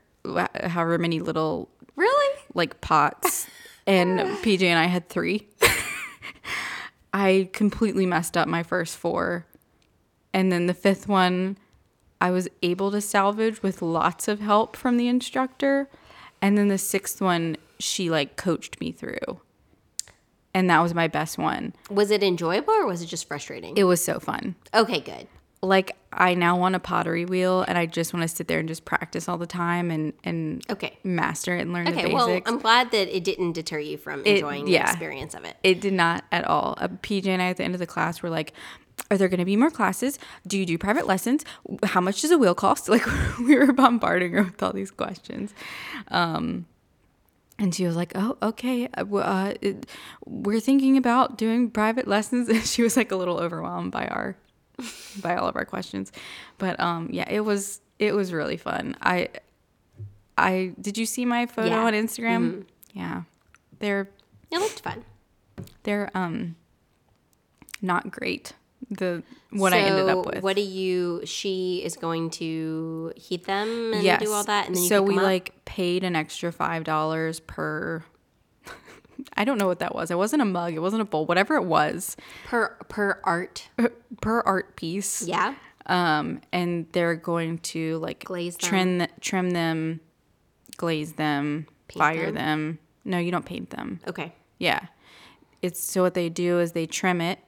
however 0.63 0.98
many 0.98 1.19
little 1.19 1.69
Really? 1.95 2.39
like 2.54 2.82
pots, 2.82 3.48
and 3.88 4.19
PJ 4.43 4.63
and 4.63 4.78
I 4.80 4.86
had 4.86 5.08
three. 5.10 5.48
I 7.13 7.50
completely 7.54 8.06
messed 8.06 8.36
up 8.36 8.48
my 8.48 8.63
first 8.63 8.98
four, 8.98 9.45
and 10.34 10.52
then 10.52 10.65
the 10.65 10.74
fifth 10.74 11.08
one, 11.08 11.58
I 12.19 12.32
was 12.32 12.50
able 12.62 12.91
to 12.91 13.00
salvage 13.00 13.63
with 13.63 13.82
lots 13.82 14.28
of 14.28 14.41
help 14.41 14.76
from 14.76 14.98
the 14.98 15.08
instructor, 15.08 15.89
and 16.41 16.58
then 16.58 16.67
the 16.67 16.78
sixth 16.78 17.21
one, 17.21 17.56
she 17.80 18.10
like 18.10 18.36
coached 18.36 18.82
me 18.82 18.91
through, 18.91 19.39
and 20.54 20.69
that 20.69 20.82
was 20.82 20.93
my 20.93 21.08
best 21.08 21.38
one. 21.38 21.74
Was 21.89 22.12
it 22.12 22.21
enjoyable 22.21 22.74
or 22.74 22.86
was 22.86 23.02
it 23.02 23.06
just 23.06 23.28
frustrating? 23.30 23.78
It 23.78 23.84
was 23.86 24.04
so 24.04 24.19
fun. 24.19 24.56
okay, 24.74 25.00
good. 25.00 25.28
Like 25.65 25.95
I 26.13 26.34
now 26.34 26.58
want 26.58 26.75
a 26.75 26.80
pottery 26.80 27.25
wheel, 27.25 27.62
and 27.67 27.78
I 27.78 27.86
just 27.86 28.13
want 28.13 28.21
to 28.30 28.34
sit 28.34 28.47
there 28.47 28.60
and 28.60 28.67
just 28.67 28.86
practice 28.86 29.28
all 29.28 29.38
the 29.38 29.47
time 29.47 29.91
and 29.91 30.13
and 30.23 30.63
Okay. 30.69 30.97
master 31.04 31.56
it 31.58 31.62
and 31.62 31.73
learn 31.73 31.86
the 31.86 31.91
Okay, 31.91 32.04
basics. 32.04 32.13
well, 32.13 32.41
I'm 32.45 32.60
glad 32.60 32.91
that 32.91 33.15
it 33.15 33.23
didn't 33.23 33.54
deter 33.54 33.80
you 33.80 33.97
from 33.97 34.23
enjoying 34.25 34.67
yeah. 34.67 34.84
the 34.86 34.89
experience 34.91 35.34
of 35.34 35.43
it. 35.45 35.58
It 35.63 35.82
did 35.82 35.93
not 35.93 36.23
at 36.32 36.45
all. 36.45 36.75
Uh, 36.78 36.88
PJ 36.88 37.28
and 37.28 37.41
I 37.41 37.47
at 37.49 37.58
the 37.58 37.63
end 37.63 37.73
of 37.75 37.80
the 37.80 37.88
class 37.88 38.21
were 38.21 38.30
like, 38.30 38.54
"Are 39.12 39.17
there 39.17 39.28
going 39.28 39.39
to 39.39 39.45
be 39.45 39.56
more 39.58 39.71
classes? 39.71 40.17
Do 40.47 40.58
you 40.58 40.65
do 40.65 40.78
private 40.78 41.06
lessons? 41.08 41.43
How 41.84 41.99
much 42.01 42.21
does 42.21 42.32
a 42.32 42.38
wheel 42.38 42.56
cost?" 42.56 42.88
Like 42.95 43.06
we 43.39 43.58
were 43.58 43.73
bombarding 43.73 44.32
her 44.34 44.43
with 44.43 44.63
all 44.63 44.71
these 44.73 44.91
questions. 44.91 45.54
Um, 46.10 46.65
and 47.58 47.73
she 47.73 47.86
was 47.86 47.95
like, 47.95 48.12
"Oh, 48.15 48.38
okay. 48.41 48.88
Uh, 48.97 49.06
uh, 49.15 49.54
it, 49.62 49.86
we're 50.25 50.60
thinking 50.60 50.97
about 50.97 51.38
doing 51.38 51.69
private 51.71 52.08
lessons." 52.08 52.47
And 52.56 52.65
she 52.65 52.84
was 52.84 52.95
like 52.97 53.12
a 53.12 53.15
little 53.15 53.38
overwhelmed 53.39 53.91
by 53.91 54.08
our 54.08 54.36
by 55.22 55.36
all 55.36 55.48
of 55.48 55.56
our 55.56 55.66
questions. 55.66 56.12
But 56.58 56.80
um, 56.80 57.10
yeah, 57.12 57.30
it 57.30 57.42
was 57.42 57.82
it 58.00 58.14
was 58.14 58.34
really 58.34 58.58
fun. 58.58 58.96
I 59.02 59.30
I 60.38 60.74
did 60.80 60.98
you 60.98 61.06
see 61.06 61.26
my 61.26 61.46
photo 61.46 61.70
Yeah. 61.70 61.84
on 61.86 61.94
Instagram? 61.94 62.66
Yeah, 62.94 63.24
they're 63.80 64.10
It 64.52 64.60
looked 64.60 64.82
fun. 64.82 65.04
they're 65.84 66.10
um 66.14 66.56
not 67.82 68.12
great. 68.12 68.54
The 68.90 69.24
what 69.52 69.74
I 69.74 69.80
ended 69.80 70.10
up 70.10 70.26
with. 70.26 70.44
What 70.44 70.56
do 70.56 70.62
you? 70.62 71.22
She 71.26 71.82
is 71.84 71.96
going 71.96 72.30
to 72.32 73.14
heat 73.16 73.46
them 73.46 73.94
and 73.94 74.04
yes. 74.04 74.22
do 74.22 74.32
all 74.32 74.44
that, 74.44 74.68
and 74.68 74.76
then 74.76 74.84
so 74.84 75.02
we 75.02 75.16
like 75.16 75.54
paid 75.66 76.04
an 76.04 76.16
extra 76.16 76.52
five 76.52 76.84
dollars 76.84 77.40
per. 77.40 78.04
I 79.36 79.44
don't 79.44 79.58
know 79.58 79.68
what 79.68 79.80
that 79.80 79.94
was. 79.96 80.12
It 80.12 80.18
wasn't 80.18 80.42
a 80.42 80.46
mug. 80.46 80.74
It 80.74 80.80
wasn't 80.80 81.02
a 81.02 81.06
bowl. 81.06 81.26
Whatever 81.26 81.56
it 81.56 81.64
was, 81.66 82.16
per 82.46 82.70
per 82.88 83.20
art. 83.24 83.68
per 84.22 84.42
art 84.42 84.76
piece. 84.76 85.24
Yeah. 85.24 85.56
Um, 85.88 86.42
and 86.52 86.88
they're 86.94 87.16
going 87.16 87.60
to 87.60 87.98
like 88.00 88.24
Glaze 88.24 88.58
them. 88.58 88.70
trim 88.70 89.08
trim 89.22 89.50
them, 89.52 90.00
glaze 90.78 91.14
them, 91.14 91.68
Paint 91.88 92.00
fire 92.00 92.26
them? 92.32 92.36
them. 92.36 92.80
No, 93.04 93.18
you 93.20 93.30
don't 93.32 93.46
paint 93.46 93.70
them. 93.70 94.00
Okay. 94.08 94.34
Yeah. 94.58 94.80
It's 95.62 95.82
so 95.84 96.02
what 96.02 96.14
they 96.16 96.30
do 96.30 96.60
is 96.60 96.72
they 96.72 96.86
trim 96.88 97.22
it 97.22 97.40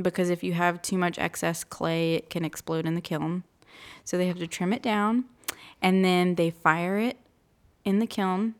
because 0.00 0.30
if 0.30 0.42
you 0.42 0.52
have 0.54 0.82
too 0.82 0.98
much 0.98 1.18
excess 1.18 1.62
clay, 1.64 2.14
it 2.14 2.30
can 2.30 2.44
explode 2.44 2.86
in 2.86 2.94
the 2.94 3.00
kiln. 3.00 3.44
So 4.04 4.16
they 4.18 4.26
have 4.26 4.38
to 4.38 4.46
trim 4.46 4.72
it 4.72 4.82
down 4.82 5.24
and 5.80 6.04
then 6.04 6.34
they 6.34 6.50
fire 6.50 6.98
it 6.98 7.18
in 7.84 7.98
the 8.00 8.06
kiln 8.06 8.54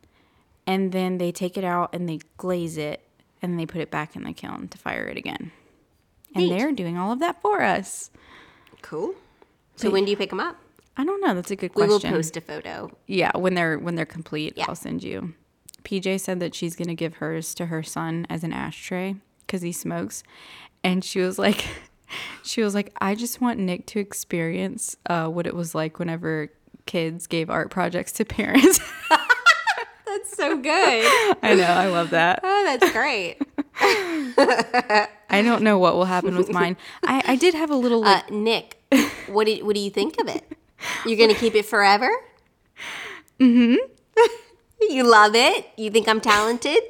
and 0.71 0.93
then 0.93 1.19
they 1.19 1.33
take 1.33 1.57
it 1.59 1.65
out 1.65 1.93
and 1.95 2.09
they 2.09 2.21
glaze 2.37 2.77
it 2.77 3.03
and 3.43 3.59
they 3.59 3.67
put 3.67 3.81
it 3.81 3.91
back 3.91 4.15
in 4.15 4.23
the 4.25 4.33
kiln 4.33 4.69
to 4.69 4.79
fire 4.79 5.05
it 5.05 5.17
again. 5.17 5.51
And 6.35 6.45
Neat. 6.45 6.59
they're 6.59 6.73
doing 6.73 6.97
all 6.97 7.11
of 7.13 7.19
that 7.19 7.43
for 7.43 7.61
us. 7.63 8.11
Cool. 8.83 9.15
So 9.77 9.91
when 9.91 10.05
do 10.05 10.11
you 10.13 10.17
pick 10.17 10.31
them 10.31 10.41
up? 10.41 10.57
I 10.97 11.05
don't 11.05 11.21
know. 11.21 11.35
That's 11.35 11.51
a 11.51 11.57
good 11.57 11.73
question. 11.73 11.89
We 11.89 11.95
will 11.95 12.01
post 12.19 12.37
a 12.37 12.41
photo. 12.41 12.91
Yeah, 13.07 13.33
when 13.37 13.55
they're 13.55 13.79
when 13.79 13.95
they're 13.97 14.07
complete, 14.07 14.55
Yeah. 14.57 14.67
I'll 14.69 14.75
send 14.77 15.03
you. 15.03 15.35
PJ 15.83 16.21
said 16.21 16.39
that 16.41 16.55
she's 16.55 16.77
gonna 16.77 16.95
give 16.95 17.15
hers 17.15 17.55
to 17.57 17.67
her 17.67 17.83
son 17.83 18.27
as 18.31 18.45
an 18.45 18.53
ashtray 18.53 19.17
because 19.47 19.63
he 19.63 19.73
smokes, 19.73 20.23
and 20.85 21.03
she 21.05 21.21
was 21.21 21.39
like, 21.39 21.65
she 22.45 22.63
was 22.63 22.75
like, 22.75 22.93
I 23.01 23.15
just 23.15 23.41
want 23.41 23.59
Nick 23.59 23.87
to 23.87 23.99
experience 23.99 24.97
uh, 25.07 25.27
what 25.29 25.47
it 25.47 25.55
was 25.57 25.75
like 25.75 25.99
whenever 25.99 26.53
kids 26.87 27.27
gave 27.27 27.49
art 27.51 27.71
projects 27.71 28.13
to 28.13 28.25
parents. 28.25 28.79
That's 30.11 30.37
so 30.37 30.57
good. 30.57 31.37
I 31.43 31.55
know, 31.55 31.63
I 31.65 31.87
love 31.87 32.11
that. 32.11 32.41
oh, 32.45 32.65
that's 32.65 32.93
great. 32.93 33.37
I 35.31 35.43
don't 35.43 35.63
know 35.63 35.79
what 35.79 35.95
will 35.95 36.05
happen 36.05 36.37
with 36.37 36.51
mine. 36.53 36.77
I, 37.05 37.23
I 37.25 37.37
did 37.37 37.55
have 37.55 37.71
a 37.71 37.77
little 37.77 38.05
Uh, 38.05 38.23
Nick, 38.31 38.83
what 39.29 39.47
do 39.47 39.65
what 39.65 39.77
do 39.77 39.81
you 39.81 39.91
think 39.91 40.21
of 40.21 40.29
it? 40.29 40.45
You're 41.07 41.17
gonna 41.19 41.39
keep 41.39 41.55
it 41.55 41.65
forever? 41.65 42.11
Mm-hmm. 43.39 43.77
you 44.81 45.09
love 45.09 45.35
it? 45.37 45.67
You 45.77 45.91
think 45.91 46.09
I'm 46.09 46.21
talented? 46.21 46.83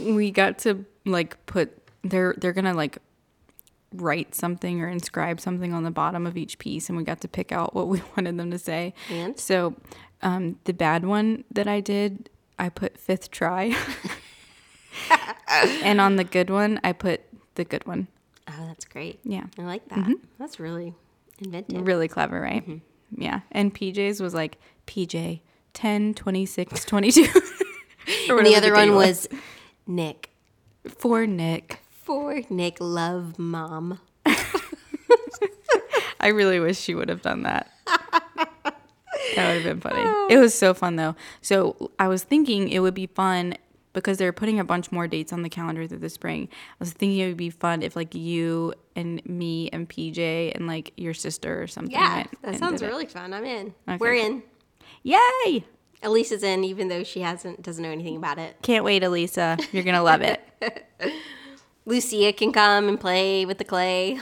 we 0.00 0.30
got 0.30 0.58
to 0.60 0.84
like 1.04 1.44
put 1.46 1.76
they're 2.02 2.34
they're 2.38 2.52
gonna 2.54 2.74
like 2.74 2.98
write 3.94 4.34
something 4.34 4.80
or 4.80 4.88
inscribe 4.88 5.38
something 5.40 5.74
on 5.74 5.82
the 5.84 5.90
bottom 5.90 6.26
of 6.26 6.36
each 6.36 6.58
piece 6.58 6.88
and 6.88 6.96
we 6.96 7.04
got 7.04 7.20
to 7.20 7.28
pick 7.28 7.52
out 7.52 7.74
what 7.74 7.88
we 7.88 8.00
wanted 8.16 8.38
them 8.38 8.50
to 8.50 8.58
say 8.58 8.94
And? 9.10 9.38
so 9.38 9.74
um, 10.22 10.58
the 10.64 10.72
bad 10.72 11.04
one 11.04 11.44
that 11.50 11.66
i 11.66 11.80
did 11.80 12.28
i 12.58 12.68
put 12.68 12.96
fifth 12.98 13.30
try 13.30 13.74
and 15.82 16.00
on 16.00 16.16
the 16.16 16.24
good 16.24 16.50
one 16.50 16.80
i 16.84 16.92
put 16.92 17.20
the 17.54 17.64
good 17.64 17.86
one 17.86 18.08
Oh, 18.48 18.64
that's 18.66 18.84
great. 18.84 19.20
yeah 19.22 19.44
I 19.56 19.62
like 19.62 19.88
that. 19.90 20.08
That's 20.38 20.58
really 20.58 20.94
inventive. 21.38 21.86
really 21.86 22.08
clever 22.08 22.40
right 22.40 22.64
yeah 23.16 23.40
and 23.52 23.72
pj's 23.74 24.20
was 24.20 24.34
like 24.34 24.58
pj 24.86 25.40
10 25.74 26.14
26 26.14 26.84
22 26.84 27.22
And 28.28 28.44
the 28.46 28.56
other 28.56 28.72
one 28.74 28.94
was. 28.94 29.28
was 29.30 29.40
Nick. 29.86 30.30
for 30.88 31.24
nick 31.26 31.78
For 31.90 32.42
Nick, 32.50 32.78
love 32.80 33.38
mom. 33.38 34.00
I 36.20 36.28
really 36.28 36.58
wish 36.60 36.78
she 36.78 36.94
would 36.96 37.08
have 37.08 37.22
done 37.22 37.42
that. 37.44 37.70
That 39.34 39.48
would 39.48 39.62
have 39.62 39.64
been 39.64 39.80
funny. 39.80 40.02
Oh. 40.04 40.28
It 40.30 40.38
was 40.38 40.54
so 40.54 40.74
fun 40.74 40.96
though. 40.96 41.14
So 41.40 41.90
I 41.98 42.08
was 42.08 42.24
thinking 42.24 42.68
it 42.68 42.80
would 42.80 42.94
be 42.94 43.06
fun 43.06 43.54
because 43.92 44.18
they're 44.18 44.32
putting 44.32 44.58
a 44.58 44.64
bunch 44.64 44.90
more 44.90 45.06
dates 45.06 45.32
on 45.32 45.42
the 45.42 45.48
calendar 45.48 45.86
through 45.86 45.98
the 45.98 46.08
spring. 46.08 46.48
I 46.50 46.76
was 46.78 46.92
thinking 46.92 47.18
it 47.18 47.28
would 47.28 47.36
be 47.36 47.50
fun 47.50 47.82
if 47.82 47.94
like 47.96 48.14
you 48.14 48.74
and 48.96 49.24
me 49.26 49.68
and 49.72 49.88
PJ 49.88 50.52
and 50.54 50.66
like 50.66 50.92
your 50.96 51.14
sister 51.14 51.62
or 51.62 51.66
something. 51.66 51.92
Yeah, 51.92 52.16
went 52.16 52.42
that 52.42 52.58
sounds 52.58 52.80
did 52.80 52.86
it. 52.86 52.90
really 52.90 53.06
fun. 53.06 53.32
I'm 53.32 53.44
in. 53.44 53.74
Okay. 53.88 53.96
We're 53.98 54.14
in. 54.14 54.42
Yay! 55.02 55.64
Elise 56.02 56.32
is 56.32 56.42
in, 56.42 56.64
even 56.64 56.88
though 56.88 57.04
she 57.04 57.20
hasn't 57.20 57.62
doesn't 57.62 57.82
know 57.82 57.90
anything 57.90 58.16
about 58.16 58.38
it. 58.38 58.56
Can't 58.62 58.84
wait, 58.84 59.04
Elisa. 59.04 59.56
You're 59.72 59.84
gonna 59.84 60.02
love 60.02 60.22
it. 60.22 60.40
Lucia 61.84 62.32
can 62.32 62.52
come 62.52 62.88
and 62.88 62.98
play 62.98 63.44
with 63.44 63.58
the 63.58 63.64
clay. 63.64 64.20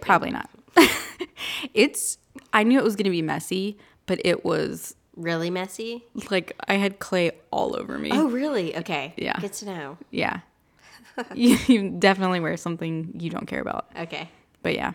Probably 0.00 0.30
not. 0.30 0.50
it's. 1.74 2.18
I 2.52 2.62
knew 2.62 2.78
it 2.78 2.84
was 2.84 2.96
gonna 2.96 3.10
be 3.10 3.22
messy, 3.22 3.78
but 4.12 4.20
it 4.26 4.44
was 4.44 4.94
really 5.16 5.48
messy. 5.48 6.04
like 6.30 6.54
I 6.68 6.74
had 6.74 6.98
clay 6.98 7.30
all 7.50 7.74
over 7.74 7.96
me. 7.96 8.10
Oh, 8.12 8.28
really? 8.28 8.76
Okay. 8.76 9.14
Yeah. 9.16 9.40
Good 9.40 9.54
to 9.54 9.64
know. 9.64 9.98
Yeah. 10.10 10.40
you, 11.34 11.56
you 11.66 11.88
definitely 11.88 12.38
wear 12.38 12.58
something 12.58 13.14
you 13.18 13.30
don't 13.30 13.46
care 13.46 13.62
about. 13.62 13.86
Okay. 13.98 14.28
But 14.62 14.74
yeah. 14.74 14.92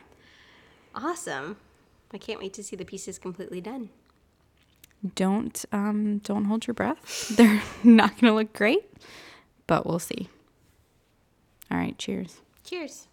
Awesome. 0.93 1.57
I 2.13 2.19
can't 2.19 2.39
wait 2.39 2.53
to 2.53 2.63
see 2.63 2.75
the 2.75 2.85
pieces 2.85 3.17
completely 3.17 3.59
done. 3.59 3.89
Don't 5.15 5.65
um 5.71 6.19
don't 6.19 6.45
hold 6.45 6.67
your 6.67 6.75
breath. 6.75 7.29
They're 7.35 7.63
not 7.83 8.19
gonna 8.21 8.35
look 8.35 8.53
great, 8.53 8.85
but 9.65 9.87
we'll 9.87 9.97
see. 9.97 10.29
All 11.71 11.77
right, 11.79 11.97
cheers. 11.97 12.41
Cheers. 12.63 13.06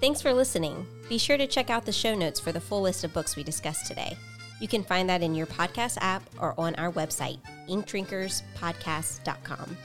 Thanks 0.00 0.22
for 0.22 0.32
listening. 0.32 0.86
Be 1.08 1.18
sure 1.18 1.36
to 1.36 1.46
check 1.46 1.70
out 1.70 1.84
the 1.84 1.92
show 1.92 2.14
notes 2.14 2.40
for 2.40 2.52
the 2.52 2.60
full 2.60 2.82
list 2.82 3.04
of 3.04 3.12
books 3.12 3.36
we 3.36 3.42
discussed 3.42 3.86
today. 3.86 4.16
You 4.60 4.68
can 4.68 4.84
find 4.84 5.08
that 5.08 5.22
in 5.22 5.34
your 5.34 5.46
podcast 5.46 5.98
app 6.00 6.22
or 6.38 6.54
on 6.58 6.74
our 6.76 6.92
website, 6.92 7.38
inkdrinkerspodcast.com. 7.68 9.76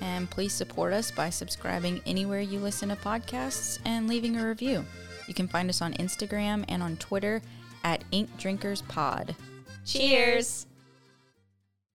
And 0.00 0.28
please 0.28 0.52
support 0.52 0.92
us 0.92 1.10
by 1.10 1.30
subscribing 1.30 2.02
anywhere 2.06 2.40
you 2.40 2.58
listen 2.58 2.90
to 2.90 2.96
podcasts 2.96 3.78
and 3.84 4.08
leaving 4.08 4.36
a 4.36 4.46
review. 4.46 4.84
You 5.26 5.34
can 5.34 5.48
find 5.48 5.70
us 5.70 5.80
on 5.80 5.94
Instagram 5.94 6.64
and 6.68 6.82
on 6.82 6.96
Twitter 6.98 7.40
at 7.82 8.04
Ink 8.12 8.28
Drinkers 8.36 8.82
Pod. 8.82 9.34
Cheers. 9.84 10.66